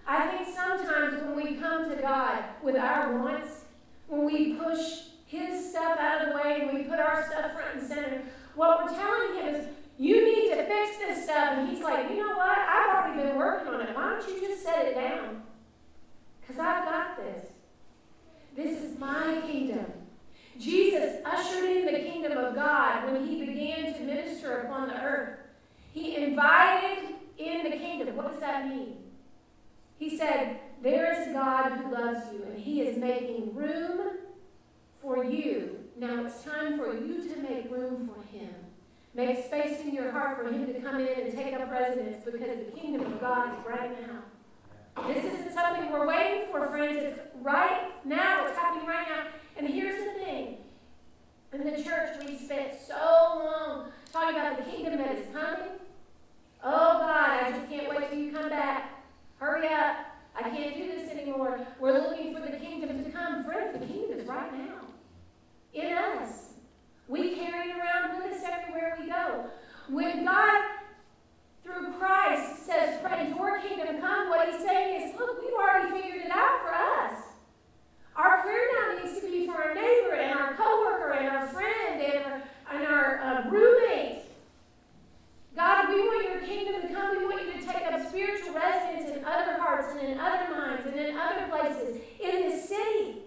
[0.05, 3.63] I think sometimes when we come to God with our wants,
[4.05, 7.79] when we push His stuff out of the way and we put our stuff front
[7.79, 8.21] and center,
[8.53, 9.67] what we're telling Him is,
[9.99, 11.57] you need to fix this stuff.
[11.57, 12.57] And he's like, You know what?
[12.57, 13.93] I've already been working on it.
[13.93, 15.43] Why don't you just set it down?
[16.39, 17.45] Because I've got this.
[18.55, 19.85] This is my kingdom.
[20.57, 25.39] Jesus ushered in the kingdom of God when he began to minister upon the earth.
[25.93, 28.15] He invited in the kingdom.
[28.15, 28.97] What does that mean?
[29.97, 34.17] He said, There is God who loves you, and he is making room
[35.01, 35.77] for you.
[35.97, 38.53] Now it's time for you to make room for him.
[39.13, 42.39] Make space in your heart for Him to come in and take up residence because
[42.39, 45.07] the kingdom of God is right now.
[45.07, 46.97] This isn't something we're waiting for, friends.
[47.01, 48.47] It's right now.
[48.47, 49.27] It's happening right now.
[49.57, 50.57] And here's the thing.
[51.51, 55.79] In the church, we spent so long talking about the kingdom that is coming.
[56.63, 59.03] Oh, God, I just can't wait till you come back.
[59.37, 59.95] Hurry up.
[60.35, 61.65] I can't do this anymore.
[61.79, 63.45] We're looking for the kingdom to come.
[63.45, 64.81] Friends, the kingdom is right now.
[65.73, 66.48] In us.
[67.09, 69.45] We carry it around with us everywhere we go.
[69.89, 70.61] When God,
[71.63, 76.25] through Christ, says, Pray your kingdom come, what he's saying is, Look, we've already figured
[76.27, 77.23] it out for us.
[78.15, 81.99] Our prayer now needs to be for our neighbor and our coworker and our friend
[81.99, 82.43] and our,
[82.73, 84.21] and our uh, roommate.
[85.55, 87.17] God, we want your kingdom to come.
[87.17, 90.85] We want you to take up spiritual residence in other hearts and in other minds
[90.85, 93.23] and in other places in this city.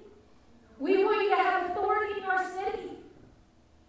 [0.79, 3.02] We want you to have authority in our city.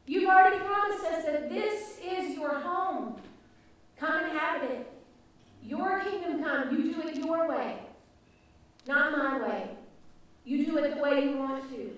[0.05, 3.15] You've already promised us that this is your home.
[3.97, 4.93] Come inhabit it.
[5.63, 6.75] Your kingdom come.
[6.75, 7.77] You do it your way,
[8.85, 9.69] not my way.
[10.43, 11.91] You do it the way you want to.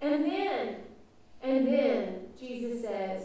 [0.00, 0.76] And then,
[1.42, 3.22] and then, Jesus says,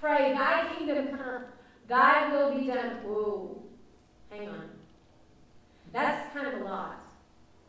[0.00, 1.44] Pray, thy kingdom come,
[1.88, 3.02] thy will be done.
[3.04, 3.60] Whoa,
[4.30, 4.70] hang on.
[5.92, 7.04] That's kind of a lot.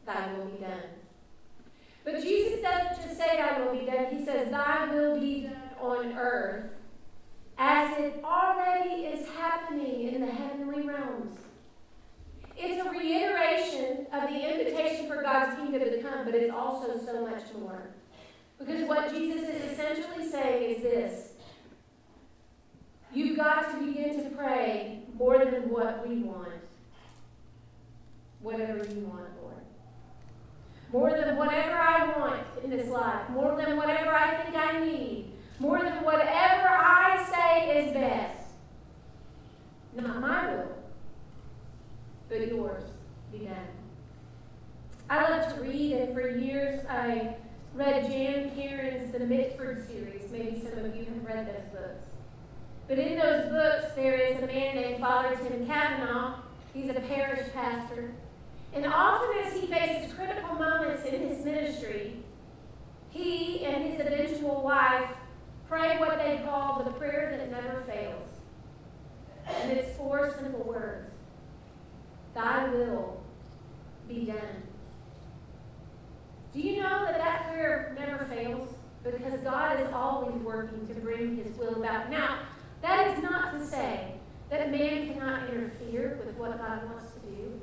[0.06, 1.01] Thy will be done.
[2.04, 4.08] But Jesus doesn't just say, Thy will be done.
[4.16, 6.72] He says, Thy will be done on earth
[7.58, 11.38] as it already is happening in the heavenly realms.
[12.58, 17.26] It's a reiteration of the invitation for God's kingdom to come, but it's also so
[17.26, 17.92] much more.
[18.58, 21.34] Because what Jesus is essentially saying is this
[23.14, 26.62] You've got to begin to pray more than what we want,
[28.40, 29.30] whatever you want,
[30.92, 35.32] more than whatever I want in this life, more than whatever I think I need,
[35.60, 38.50] more than whatever I say is best.
[39.96, 40.78] Not my will,
[42.30, 42.84] but yours
[43.32, 43.56] be done.
[45.10, 47.36] I love to read, and for years I
[47.74, 50.30] read Jan Karon's The Mitford series.
[50.32, 52.06] Maybe some of you have read those books.
[52.88, 56.36] But in those books, there is a man named Father Tim Kavanagh.
[56.74, 58.12] He's a parish pastor
[58.74, 62.18] and often, as he faces critical moments in his ministry,
[63.10, 65.10] he and his eventual wife
[65.68, 68.30] pray what they call the prayer that never fails.
[69.48, 71.10] And it's four simple words
[72.34, 73.22] Thy will
[74.08, 74.64] be done.
[76.54, 78.74] Do you know that that prayer never fails?
[79.04, 82.10] Because God is always working to bring his will about.
[82.10, 82.40] Now,
[82.82, 84.16] that is not to say
[84.50, 87.61] that man cannot interfere with what God wants to do.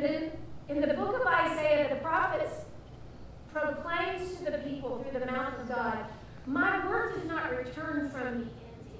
[0.00, 0.30] But in,
[0.70, 2.64] in the book of Isaiah, the prophets
[3.52, 6.06] proclaims to the people through the mouth of God,
[6.46, 8.98] My word does not return from me empty,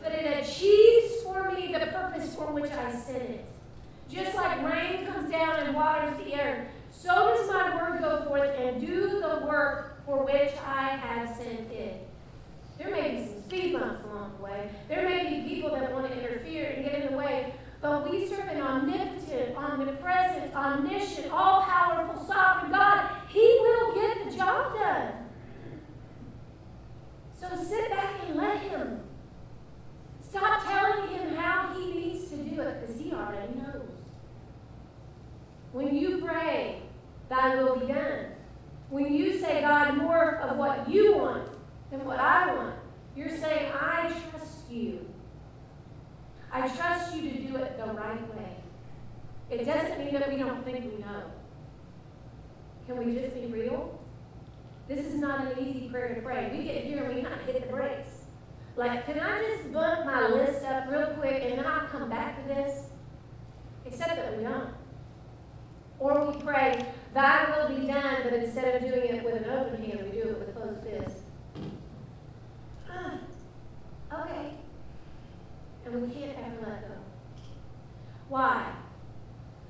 [0.00, 3.46] but it achieves for me the purpose for which I sent it.
[4.08, 8.54] Just like rain comes down and waters the earth, so does my word go forth
[8.56, 12.06] and do the work for which I have sent it.
[12.78, 14.70] There may be some speed bumps along the way.
[14.88, 17.54] There may be people that want to interfere and get in the way.
[17.80, 23.10] But we serve an omnipotent, omnipresent, omniscient, all powerful, sovereign God.
[23.28, 25.12] He will get the job done.
[27.38, 29.00] So sit back and let Him.
[30.22, 33.88] Stop telling Him how He needs to do it because He already knows.
[35.72, 36.82] When you pray,
[37.28, 38.26] Thy will be done.
[38.90, 41.50] When you say, God, more of what you want,
[41.90, 42.74] than what I want.
[43.16, 45.06] You're saying, I trust you.
[46.52, 48.56] I trust you to do it the right way.
[49.50, 51.22] It doesn't mean that we don't think we know.
[52.86, 53.98] Can we just be real?
[54.88, 56.52] This is not an easy prayer to pray.
[56.56, 58.08] We get here and we kind of hit the brakes.
[58.76, 62.42] Like, can I just bump my list up real quick and then I'll come back
[62.42, 62.86] to this?
[63.84, 64.70] Except that we don't.
[65.98, 69.82] Or we pray, Thy will be done, but instead of doing it with an open
[69.82, 71.22] hand, we do it with a closed fist.
[74.12, 74.50] Okay.
[75.84, 76.94] And we can't ever let go.
[78.28, 78.72] Why?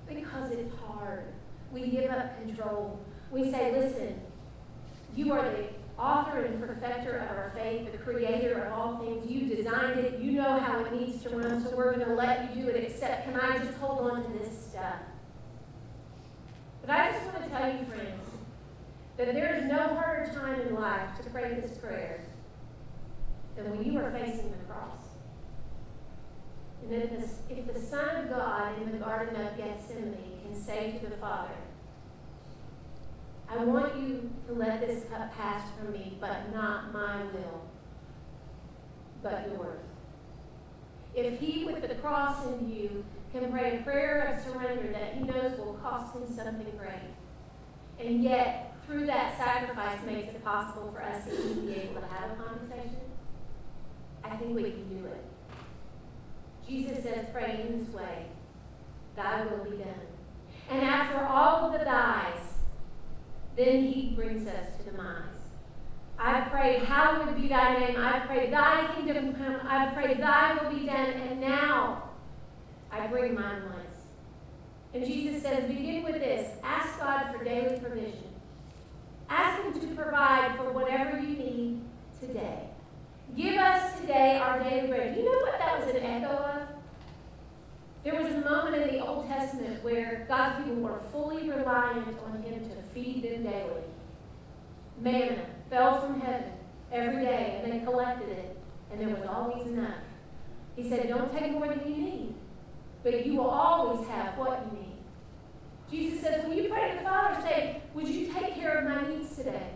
[0.08, 1.24] Because it's hard.
[1.72, 3.00] We give up control.
[3.30, 4.20] We say, listen,
[5.14, 5.66] you are the
[5.98, 9.30] author and perfecter of our faith, the creator of all things.
[9.30, 10.20] You designed it.
[10.20, 12.84] You know how it needs to run, so we're going to let you do it,
[12.84, 15.00] except can I just hold on to this stuff?
[16.80, 18.30] But I just want to tell you, friends,
[19.16, 22.20] that there is no harder time in life to pray this prayer
[23.56, 24.98] than when you are facing the cross.
[26.82, 30.98] And if the, if the Son of God in the Garden of Gethsemane can say
[31.02, 31.54] to the Father,
[33.48, 37.62] I want you to let this cup pass from me, but not my will,
[39.22, 39.80] but yours.
[41.16, 45.24] If he, with the cross in you, can pray a prayer of surrender that he
[45.24, 47.10] knows will cost him something great,
[47.98, 52.32] and yet through that sacrifice makes it possible for us to be able to have
[52.32, 53.00] a conversation,
[54.22, 55.24] I think we can do it.
[56.68, 58.26] Jesus says, pray in this way,
[59.16, 60.06] thy will be done.
[60.70, 62.40] And after all of the dies,
[63.56, 65.35] then he brings us to the minds.
[66.18, 67.96] I pray, hallowed be thy name.
[67.98, 69.60] I pray, thy kingdom come.
[69.62, 71.10] I pray, thy will be done.
[71.10, 72.10] And now
[72.90, 73.96] I bring mine once.
[74.94, 76.56] And Jesus says, begin with this.
[76.62, 78.24] Ask God for daily provision.
[79.28, 81.82] Ask him to provide for whatever you need
[82.18, 82.68] today.
[83.36, 85.16] Give us today our daily bread.
[85.16, 86.62] You know what that was an echo of?
[88.04, 92.40] There was a moment in the Old Testament where God's people were fully reliant on
[92.42, 93.82] Him to feed them daily.
[95.00, 96.52] Manna fell from heaven
[96.92, 98.56] every day, and they collected it,
[98.90, 99.94] and there was always enough.
[100.76, 102.34] He said, Don't take more than you need,
[103.02, 104.92] but you will always have what you need.
[105.90, 109.08] Jesus says, When you pray to the Father, say, Would you take care of my
[109.08, 109.70] needs today?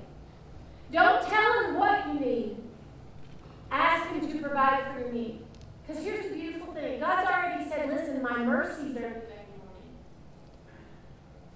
[0.93, 2.57] Don't tell him what you need.
[3.70, 5.41] Ask Him to provide for your need.
[5.86, 9.97] Because here's the beautiful thing God's already said, listen, my mercies are new every morning.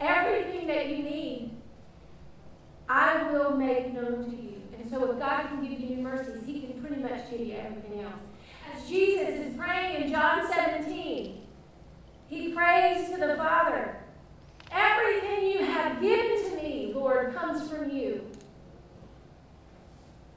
[0.01, 1.51] Everything that you need,
[2.89, 4.63] I will make known to you.
[4.79, 7.55] And so if God can give you new mercies, He can pretty much give you
[7.55, 8.15] everything else.
[8.73, 11.43] As Jesus is praying in John 17,
[12.29, 13.97] He prays to the Father.
[14.71, 18.29] Everything you have given to me, Lord, comes from you.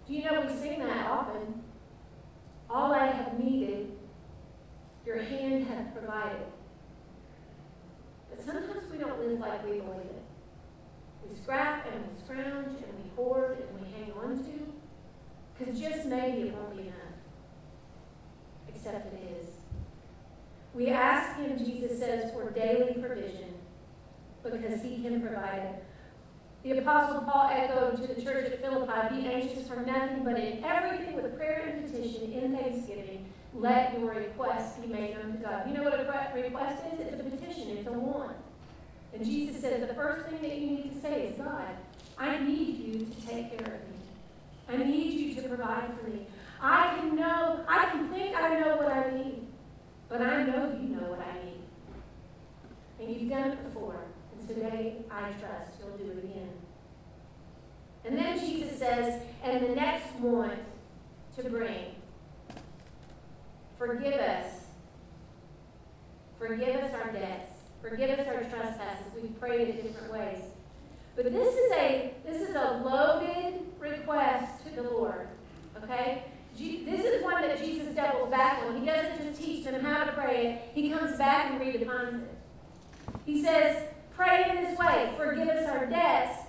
[0.07, 1.63] Do you know we sing that often?
[2.69, 3.91] All I have needed,
[5.05, 6.47] your hand hath provided.
[8.29, 10.23] But sometimes we don't live like we believe it.
[11.27, 14.73] We scrap and we scrounge and we hoard and we hang on to,
[15.57, 16.93] because just maybe it won't be enough.
[18.67, 19.47] Except except it is.
[20.73, 23.53] We ask Him, Jesus says, for daily provision
[24.43, 25.83] because He can provide it.
[26.63, 30.63] The Apostle Paul echoed to the church at Philippi Be anxious for nothing, but in
[30.63, 35.67] everything with prayer and petition, in thanksgiving, let your requests be made known to God.
[35.67, 35.75] You
[36.37, 36.99] a request is?
[36.99, 38.37] It's a petition, it's a want.
[39.13, 41.75] And Jesus says the first thing that you need to say is, God,
[42.17, 43.97] I need you to take care of me.
[44.69, 46.27] I need you to provide for me.
[46.61, 49.47] I can know, I can think I know what I need,
[50.09, 51.61] but I know you know what I need.
[52.99, 54.05] And you've done it before,
[54.37, 56.49] and today I trust you'll do it again.
[58.05, 60.57] And then Jesus says, and the next one
[61.35, 61.95] to bring,
[63.77, 64.66] forgive us.
[66.39, 67.53] Forgive us our debts.
[67.81, 69.13] Forgive us our trespasses.
[69.21, 70.43] We've prayed in different ways.
[71.15, 75.27] But this is a this is a loaded request to the Lord.
[75.83, 76.25] Okay?
[76.57, 78.79] This is one that Jesus doubles back on.
[78.79, 82.37] He doesn't just teach them how to pray it, he comes back and redefines it.
[83.25, 83.83] He says,
[84.15, 86.39] Pray in this way forgive us our debts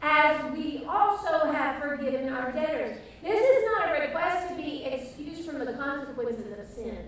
[0.00, 2.96] as we also have forgiven our debtors.
[3.22, 7.06] This is not a request to be excused from the consequences of sin.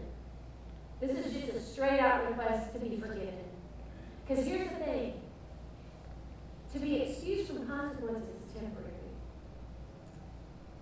[1.03, 3.35] This is just a straight out request to be forgiven.
[4.25, 5.15] Because here's the thing
[6.73, 8.93] to be excused from consequences is temporary.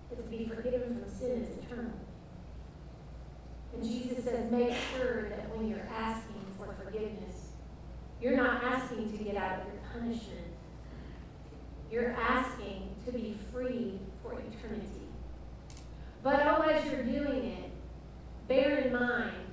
[0.09, 1.93] But to be forgiven from sin is eternal.
[3.73, 7.53] And Jesus says, make sure that when you're asking for forgiveness,
[8.21, 10.45] you're not asking to get out of your punishment.
[11.91, 15.07] You're asking to be free for eternity.
[16.21, 17.71] But oh, as you're doing it,
[18.47, 19.50] bear in mind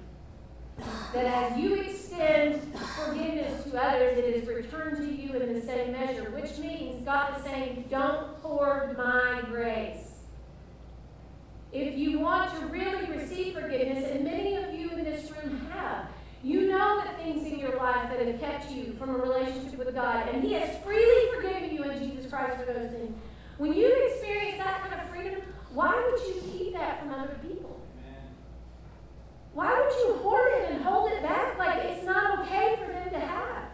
[1.12, 2.60] that as you extend
[3.04, 7.36] forgiveness to others, it is returned to you in the same measure, which means God
[7.36, 10.08] is saying, Don't hoard my grace.
[11.72, 16.06] If you want to really receive forgiveness, and many of you in this room have,
[16.42, 19.94] you know the things in your life that have kept you from a relationship with
[19.94, 23.14] God, and He has freely forgiven you in Jesus Christ for those things.
[23.58, 25.42] When you experience that kind of freedom,
[25.74, 27.57] why would you keep that from other people?
[29.58, 33.10] Why would you hoard it and hold it back like it's not okay for them
[33.10, 33.64] to have?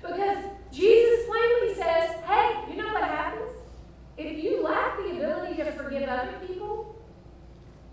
[0.00, 3.50] Because Jesus plainly says, hey, you know what happens?
[4.16, 7.02] If you lack the ability to forgive other people,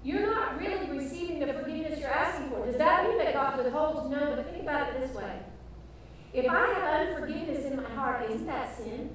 [0.03, 2.63] you're not really receiving the forgiveness you're asking for.
[2.63, 4.07] Does that mean that God withholds?
[4.07, 5.39] No, but think about it this way.
[6.31, 9.09] If I have unforgiveness in my heart, isn't that sin?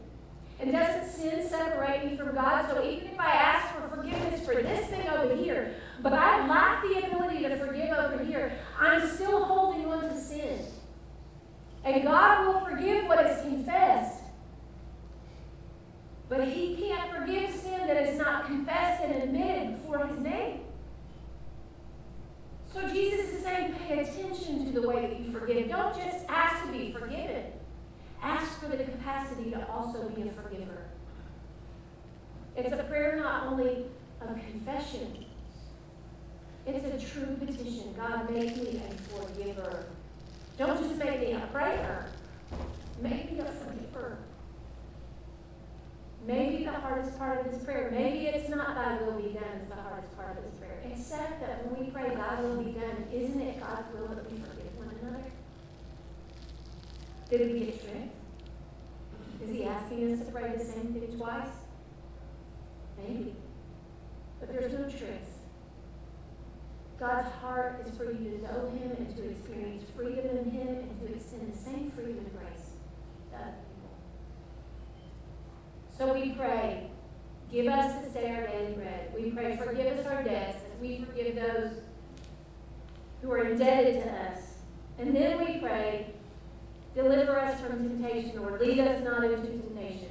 [0.59, 2.69] And doesn't sin separate me from God?
[2.73, 6.83] So even if I ask for forgiveness for this thing over here, but I lack
[6.83, 10.65] the ability to forgive over here, I'm still holding on to sin.
[11.85, 14.23] And God will forgive what is confessed.
[16.29, 20.61] But He can't forgive sin that is not confessed and admitted before His name.
[22.73, 25.69] So Jesus is saying, pay attention to the way that you forgive.
[25.69, 27.45] Don't just ask to be forgiven.
[28.23, 30.85] Ask for the capacity to also be a forgiver.
[32.57, 33.87] It's a prayer not only
[34.21, 35.25] of confession,
[36.75, 37.95] it's a true petition.
[37.97, 39.87] God, make me a forgiver.
[40.59, 42.11] Don't just make me a prayer,
[43.01, 44.19] make me a forgiver.
[46.27, 49.69] Maybe the hardest part of this prayer, maybe it's not thy will be done, is
[49.69, 50.83] the hardest part of this prayer.
[50.93, 54.39] Except that when we pray, thy will be done, isn't it God's will that we
[54.39, 55.25] forgive one another?
[57.31, 58.15] Did we get tricked?
[59.43, 61.49] Is he asking us to pray the same thing twice?
[62.99, 63.35] Maybe.
[64.39, 65.30] But there's no tricks.
[67.01, 71.01] God's heart is for you to know him and to experience freedom in him and
[71.01, 72.71] to extend the same freedom and grace
[73.31, 73.91] to other people.
[75.97, 76.91] So we pray,
[77.51, 79.13] give us this day our daily bread.
[79.17, 81.81] We pray, forgive us our debts as we forgive those
[83.23, 84.39] who are indebted to us.
[84.99, 86.15] And then we pray,
[86.95, 90.09] Deliver us from temptation, or lead us not into temptation.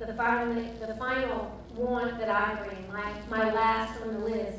[0.00, 1.44] The final, the final
[1.76, 4.58] one that I bring, my, my last on the list.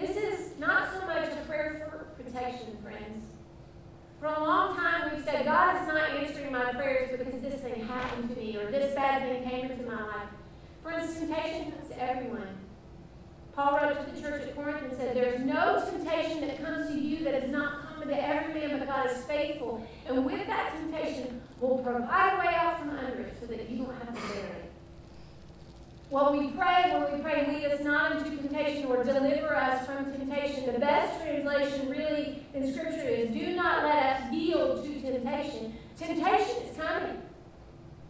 [0.00, 3.24] This is not so much a prayer for protection, friends.
[4.20, 7.84] For a long time, we've said, God is not answering my prayers because this thing
[7.84, 10.28] happened to me or this bad thing came into my life.
[10.84, 12.46] Friends, temptation comes to everyone.
[13.56, 17.00] Paul wrote to the church at Corinth and said, There's no temptation that comes to
[17.00, 19.84] you that is not common to every man, but God is faithful.
[20.06, 23.78] And with that temptation, will provide a way out from under it so that you
[23.78, 24.67] don't have to bear it.
[26.10, 30.10] When we pray, when we pray, lead us not into temptation or deliver us from
[30.10, 30.72] temptation.
[30.72, 35.74] The best translation, really, in Scripture is do not let us yield to temptation.
[35.98, 37.20] Temptation is coming.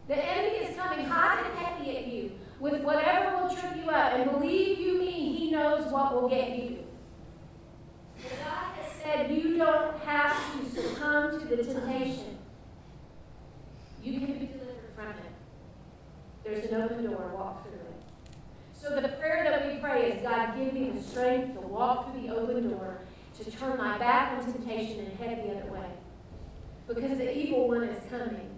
[0.06, 4.12] The enemy is coming hot and heavy at you with whatever will trip you up.
[4.14, 6.84] And believe you me, he knows what will get you.
[8.22, 12.38] But God has said you don't have to succumb to the temptation.
[14.04, 15.16] You can be delivered from it.
[16.44, 17.77] There's an open door, walk through.
[18.80, 22.22] So the prayer that we pray is God, give me the strength to walk through
[22.22, 23.00] the open door,
[23.38, 25.90] to turn my back on temptation and head the other way.
[26.86, 28.48] Because the evil one is coming,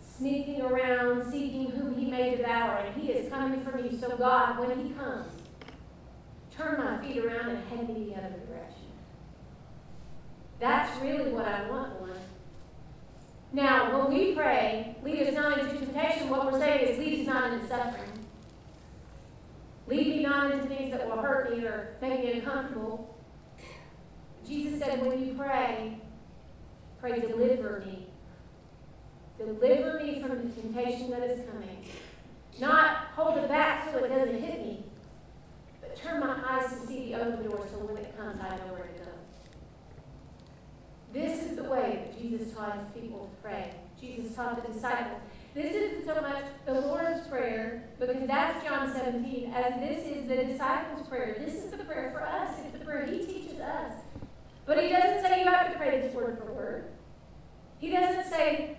[0.00, 3.96] sneaking around, seeking whom he may devour, and he is coming for me.
[3.96, 5.28] So God, when he comes,
[6.50, 8.86] turn my feet around and head me the other direction.
[10.58, 12.18] That's really what I want, Lord.
[13.52, 17.26] Now, when we pray, lead us not into temptation, what we're saying is lead us
[17.26, 18.15] not into suffering.
[19.88, 23.16] Lead me not into things that will hurt me or make me uncomfortable.
[24.46, 26.00] Jesus said, when you pray,
[27.00, 28.06] pray, deliver me.
[29.38, 31.84] Deliver me from the temptation that is coming.
[32.58, 34.84] Not hold it back so it doesn't hit me,
[35.80, 38.72] but turn my eyes to see the open door so when it comes, I know
[38.72, 39.10] where to go.
[41.12, 43.74] This is the way that Jesus taught his people to pray.
[44.00, 45.20] Jesus taught the disciples.
[45.56, 50.36] This isn't so much the Lord's Prayer, because that's John 17, as this is the
[50.36, 51.34] disciples' prayer.
[51.38, 52.58] This is the prayer for us.
[52.62, 53.92] It's the prayer he teaches us.
[54.66, 56.84] But he doesn't say you have to pray this word for word.
[57.78, 58.76] He doesn't say,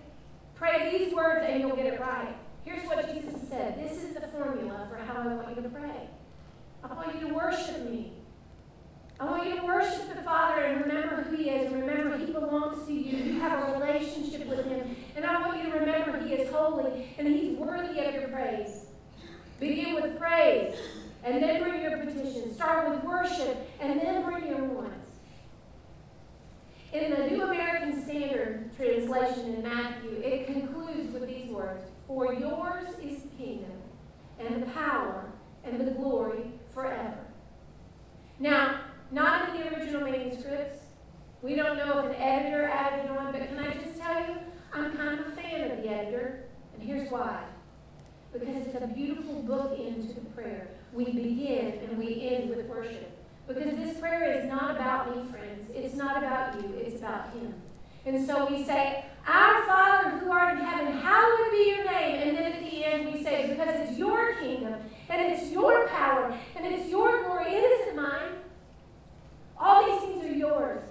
[0.54, 2.36] pray these words and you'll get it right.
[2.64, 3.80] Here's what Jesus said.
[3.80, 6.08] This is the formula for how I want you to pray.
[6.84, 8.14] I want you to worship me.
[9.20, 12.32] I want you to worship the Father and remember who He is and remember He
[12.32, 13.18] belongs to you.
[13.18, 14.96] You have a relationship with Him.
[15.16, 18.86] And I want you to remember He is holy and He's worthy of your praise.
[19.60, 20.76] Begin with praise
[21.24, 22.54] and then bring your petition.
[22.54, 24.94] Start with worship and then bring your wants.
[26.94, 32.88] In the New American Standard translation in Matthew, it concludes with these words For yours
[33.02, 33.72] is the kingdom
[34.40, 35.32] and the power
[35.64, 37.18] and the glory forever.
[38.40, 40.84] Now, not in the original manuscripts.
[41.42, 44.38] We don't know if an editor added on, but can I just tell you,
[44.74, 46.44] I'm kind of a fan of the editor,
[46.74, 47.44] and here's why.
[48.34, 50.68] Because it's a beautiful book into the prayer.
[50.94, 53.12] We begin and we end with worship.
[53.48, 55.72] Because this prayer is not about me, friends.
[55.74, 57.54] It's not about you, it's about Him.
[58.06, 62.28] And so we say, Our Father who art in heaven, hallowed be your name.
[62.28, 64.76] And then at the end we say, Because it's your kingdom,
[65.10, 68.34] and it's your power, and it's your glory, it isn't mine.
[69.60, 70.84] All these things are yours.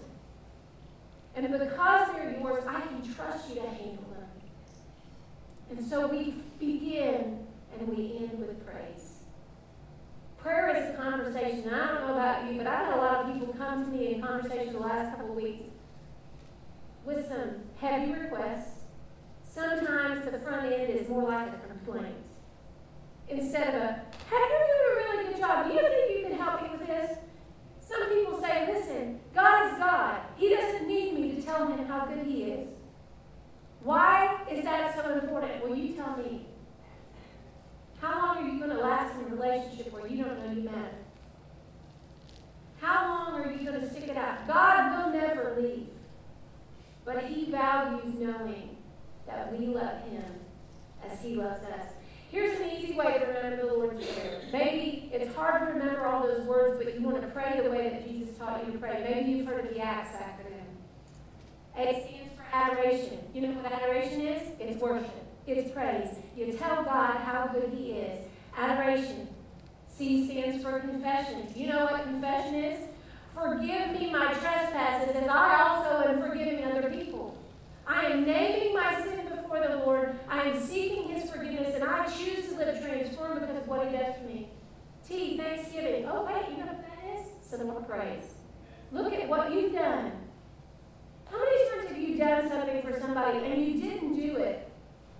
[1.34, 4.28] And because they're yours, I can trust you to handle them.
[5.70, 7.46] And so we begin
[7.78, 9.18] and we end with praise.
[10.38, 11.68] Prayer is a conversation.
[11.72, 14.14] I don't know about you, but I've had a lot of people come to me
[14.14, 15.70] in conversation the last couple of weeks
[17.04, 18.80] with some heavy requests.
[19.48, 22.16] Sometimes the front end is more like a complaint.
[23.28, 25.66] Instead of a, hey, you're doing a really good job.
[25.66, 27.18] Do you think you can help me with this?
[27.89, 30.20] Some people say, listen, God is God.
[30.37, 32.68] He doesn't need me to tell him how good he is.
[33.82, 35.64] Why is that so important?
[35.64, 36.47] Well, you tell me.
[38.01, 40.62] How long are you going to last in a relationship where you don't know you
[40.62, 40.97] matter?
[42.80, 44.47] How long are you going to stick it out?
[44.47, 45.89] God will never leave.
[47.05, 48.76] But he values knowing
[49.26, 50.24] that we love him
[51.09, 51.93] as he loves us.
[52.37, 54.43] Here's an easy way to remember the Lord's Prayer.
[54.53, 57.89] Maybe it's hard to remember all those words, but you want to pray the way
[57.89, 59.03] that Jesus taught you to pray.
[59.09, 61.78] Maybe you've heard of the ACTS acronym.
[61.78, 63.20] A stands for adoration.
[63.32, 64.53] You know what adoration is?
[64.61, 65.24] It's worship.
[65.47, 66.09] It's praise.
[66.37, 68.26] You tell God how good He is.
[68.55, 69.28] Adoration.
[69.89, 71.51] C stands for confession.
[71.57, 72.87] You know what confession is?
[73.32, 77.43] Forgive me my trespasses as I also am forgiving other people.
[77.87, 79.26] I am naming my sin
[79.61, 80.18] the Lord.
[80.28, 83.96] I am seeking His forgiveness, and I choose to live transformed because of what He
[83.96, 84.48] does for me.
[85.07, 86.07] T, thanksgiving.
[86.07, 87.64] Oh, wait, you know what that is?
[87.64, 88.24] More praise.
[88.92, 90.12] Look at what you've done.
[91.30, 94.70] How many times have you done something for somebody and you didn't do it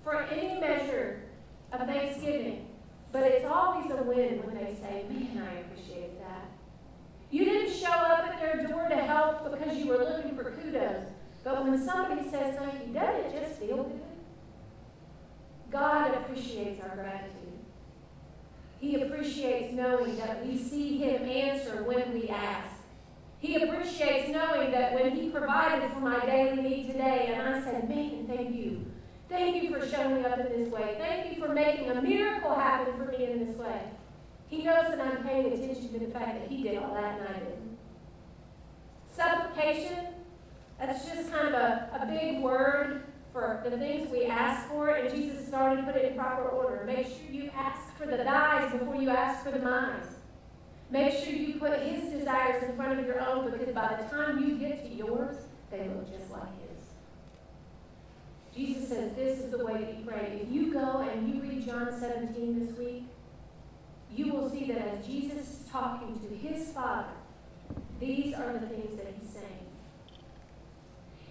[0.05, 1.23] for any measure
[1.73, 2.69] of thanksgiving?
[3.13, 6.51] But it's always a win when they say, Man, I appreciate that.
[7.31, 11.05] You didn't show up at their door to help because you were looking for kudos.
[11.43, 14.06] But when somebody says thank you, doesn't it just feel good?
[15.77, 17.53] God appreciates our gratitude.
[18.81, 22.71] He appreciates knowing that we see Him answer when we ask.
[23.41, 27.91] He appreciates knowing that when He provided for my daily need today, and I said,
[27.91, 28.87] Man, thank you.
[29.29, 30.97] Thank you for showing up in this way.
[30.99, 33.83] Thank you for making a miracle happen for me in this way.
[34.47, 37.29] He knows that I'm paying attention to the fact that He did all that and
[37.29, 37.77] I didn't.
[39.15, 40.07] Supplication,
[40.79, 43.03] that's just kind of a, a big word
[43.37, 46.85] for the things we ask for, and Jesus has already put it in proper order.
[46.87, 50.09] Make sure you ask for the thys before you ask for the minds.
[50.91, 54.43] Make sure you put his desires in front of your own because by the time
[54.43, 55.37] you get to yours,
[55.71, 56.77] they look just like his.
[58.55, 60.41] Jesus says this is the way that you pray.
[60.43, 63.05] If you go and you read John 17 this week,
[64.11, 67.09] you will see that as Jesus is talking to his Father,
[68.01, 69.56] these are the things that he's saying.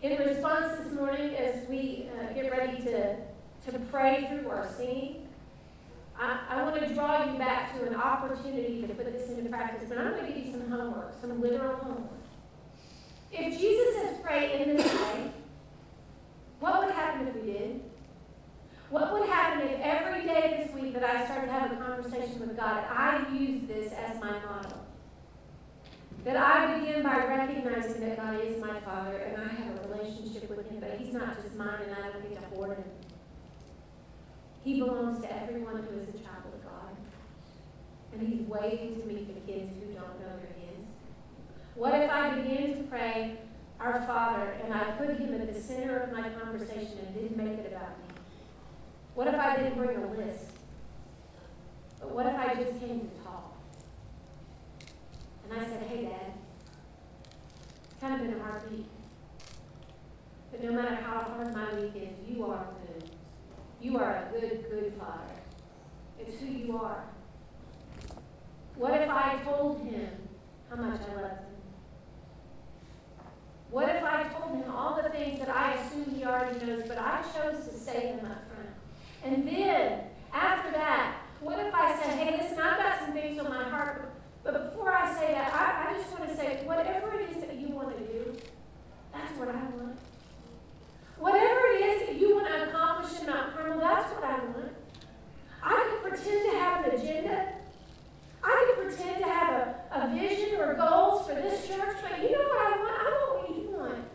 [0.05, 3.15] In response this morning, as we uh, get ready to,
[3.65, 5.27] to pray through our singing,
[6.15, 9.89] I, I want to draw you back to an opportunity to put this into practice,
[9.89, 12.21] but I'm going to give you some homework, some literal homework.
[13.31, 15.31] If Jesus says pray in this way,
[16.59, 17.81] what would happen if we did?
[18.91, 22.41] What would happen if every day this week that I started to have a conversation
[22.41, 24.85] with God, I use this as my model?
[26.25, 30.49] That I begin by recognizing that God is my Father and I have a relationship
[30.49, 32.85] with Him, but He's not just mine and I don't get to hoard Him.
[34.63, 36.95] He belongs to everyone who is a child of God.
[38.13, 40.85] And He's waiting to meet the kids who don't know they're His.
[41.75, 43.37] What if I begin to pray,
[43.79, 47.59] Our Father, and I put Him at the center of my conversation and didn't make
[47.59, 48.15] it about me?
[49.13, 50.45] What if I didn't bring a list?
[51.99, 53.55] But what if I just came to talk?
[55.43, 56.33] And I said, Hey, Dad,
[57.91, 58.87] it's kind of been a hard week.
[60.55, 63.09] But no matter how hard my week is, you are good.
[63.81, 65.33] You are a good, good father.
[66.17, 67.03] It's who you are.
[68.77, 70.09] What if I told him
[70.69, 71.55] how much I loved him?
[73.69, 76.99] What if I told him all the things that I assume he already knows, but
[76.99, 78.69] I chose to say them up front?
[79.25, 83.49] And then, after that, what if I said, hey, listen, I've got some things on
[83.49, 84.09] my heart,
[84.41, 87.55] but before I say that, I, I just want to say, whatever it is that
[87.55, 88.37] you want to do,
[89.11, 89.99] that's what I want.
[91.17, 94.73] Whatever it is that you want to accomplish in Mount Carmel, that's what I want.
[95.63, 97.53] I could pretend to have an agenda.
[98.43, 102.31] I could pretend to have a, a vision or goals for this church, but you
[102.31, 102.91] know what I want?
[102.91, 104.05] I want what you want.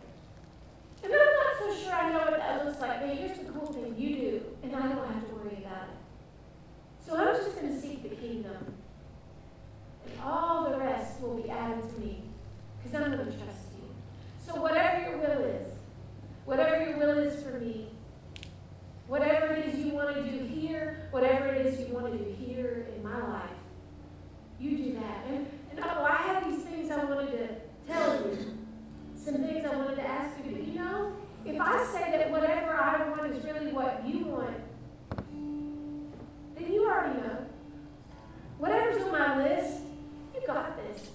[1.03, 3.73] And I'm not so sure I know what that looks like, but here's the cool
[3.73, 6.01] thing you do, and I don't have to worry about it.
[7.05, 8.73] So I'm just going to seek the kingdom.
[10.05, 12.23] And all the rest will be added to me
[12.77, 13.89] because I'm going to trust you.
[14.45, 15.67] So, whatever your will is,
[16.45, 17.89] whatever your will is for me,
[19.07, 22.31] whatever it is you want to do here, whatever it is you want to do
[22.31, 23.49] here in my life,
[24.59, 25.25] you do that.
[25.27, 28.37] And, and oh, I have these things I wanted to tell you,
[29.15, 30.51] some things I wanted to ask you.
[30.51, 31.13] But you know,
[31.45, 34.57] if I say that whatever I want is really what you want,
[36.55, 37.45] then you already know.
[38.57, 39.81] Whatever's on my list,
[40.33, 41.09] you got this.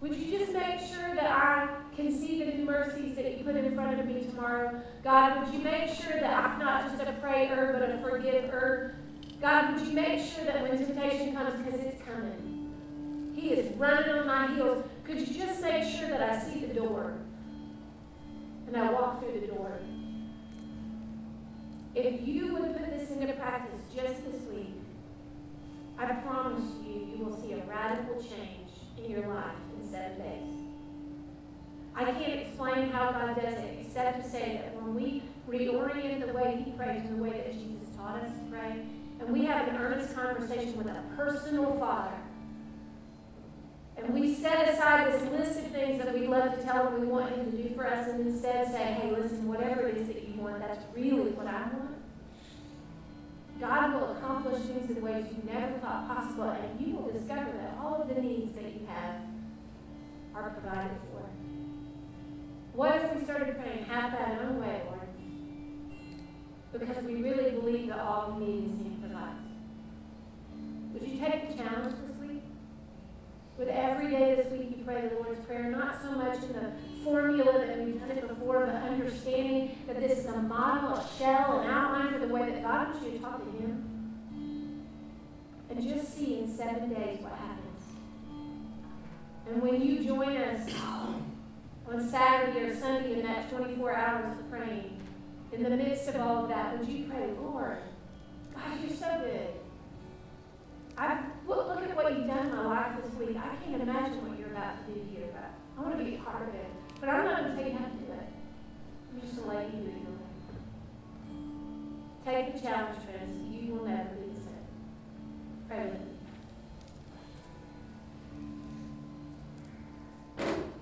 [0.00, 3.54] Would you just make sure that I can see the new mercies that you put
[3.54, 4.82] in front of me tomorrow?
[5.04, 8.96] God, would you make sure that I'm not just a prayer, but a forgiver?
[9.40, 14.10] God, would you make sure that when temptation comes, because it's coming, He is running
[14.10, 17.14] on my heels, could you just make sure that I see the door
[18.66, 19.78] and I walk through the door?
[21.94, 24.74] If you would put this into practice just this week,
[25.98, 30.62] I promise you, you will see a radical change in your life in seven days.
[31.94, 36.26] I can't explain how God does it except to say that when we reorient
[36.90, 38.84] and the way that Jesus taught us to pray,
[39.20, 42.16] and we have an earnest conversation with a personal Father,
[43.96, 47.06] and we set aside this list of things that we love to tell him we
[47.06, 50.26] want him to do for us, and instead say, hey, listen, whatever it is that
[50.26, 51.96] you want, that's really what I want.
[53.60, 57.76] God will accomplish things in ways you never thought possible, and you will discover that
[57.80, 59.16] all of the needs that you have
[60.34, 61.22] are provided for.
[62.74, 65.01] What if we started praying half that own way, Lord?
[68.32, 69.38] All is Him provides.
[70.92, 72.42] Would you take the challenge this week?
[73.58, 76.72] Would every day this week you pray the Lord's Prayer, not so much in the
[77.04, 81.60] formula that we've done it before, but understanding that this is a model, a shell,
[81.60, 84.86] an outline for the way that God wants you to talk to Him.
[85.70, 87.58] And just see in seven days what happens.
[89.48, 90.70] And when you join us
[91.88, 95.00] on Saturday or Sunday in that 24 hours of praying,
[95.52, 97.78] in the midst of all of that, would you pray, Lord,
[98.64, 99.48] God, you're so good.
[100.96, 103.36] I've, look, look at what you've done in my life this week.
[103.36, 106.18] I can't imagine what you're about to do here, but I want to be a
[106.18, 106.66] part of it.
[107.00, 108.28] But I'm not going to tell you how to do it.
[109.12, 110.02] I'm just going to let you do it.
[112.24, 113.52] Take the challenge, friends.
[113.52, 114.66] You will never be the same.
[115.68, 116.06] Pray with me.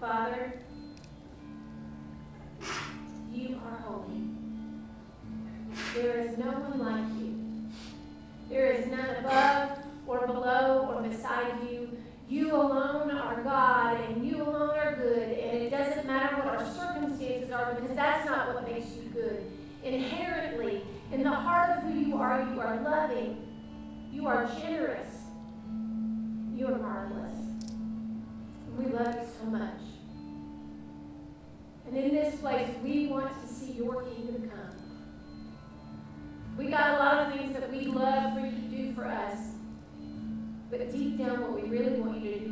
[0.00, 0.60] Father,
[3.32, 4.22] you are holy.
[5.94, 7.39] There is no one like you.
[8.50, 9.78] There is none above
[10.08, 11.96] or below or beside you.
[12.28, 15.38] You alone are God and you alone are good.
[15.38, 19.44] And it doesn't matter what our circumstances are because that's not what makes you good.
[19.84, 20.82] Inherently,
[21.12, 23.46] in the heart of who you are, you are loving,
[24.12, 25.08] you are generous,
[26.54, 27.36] you are marvelous.
[27.70, 29.80] And we love you so much.
[31.86, 34.59] And in this place, we want to see your kingdom come.
[36.60, 39.38] We got a lot of things that we love for you to do for us.
[40.70, 42.49] But deep down, what we really want you to do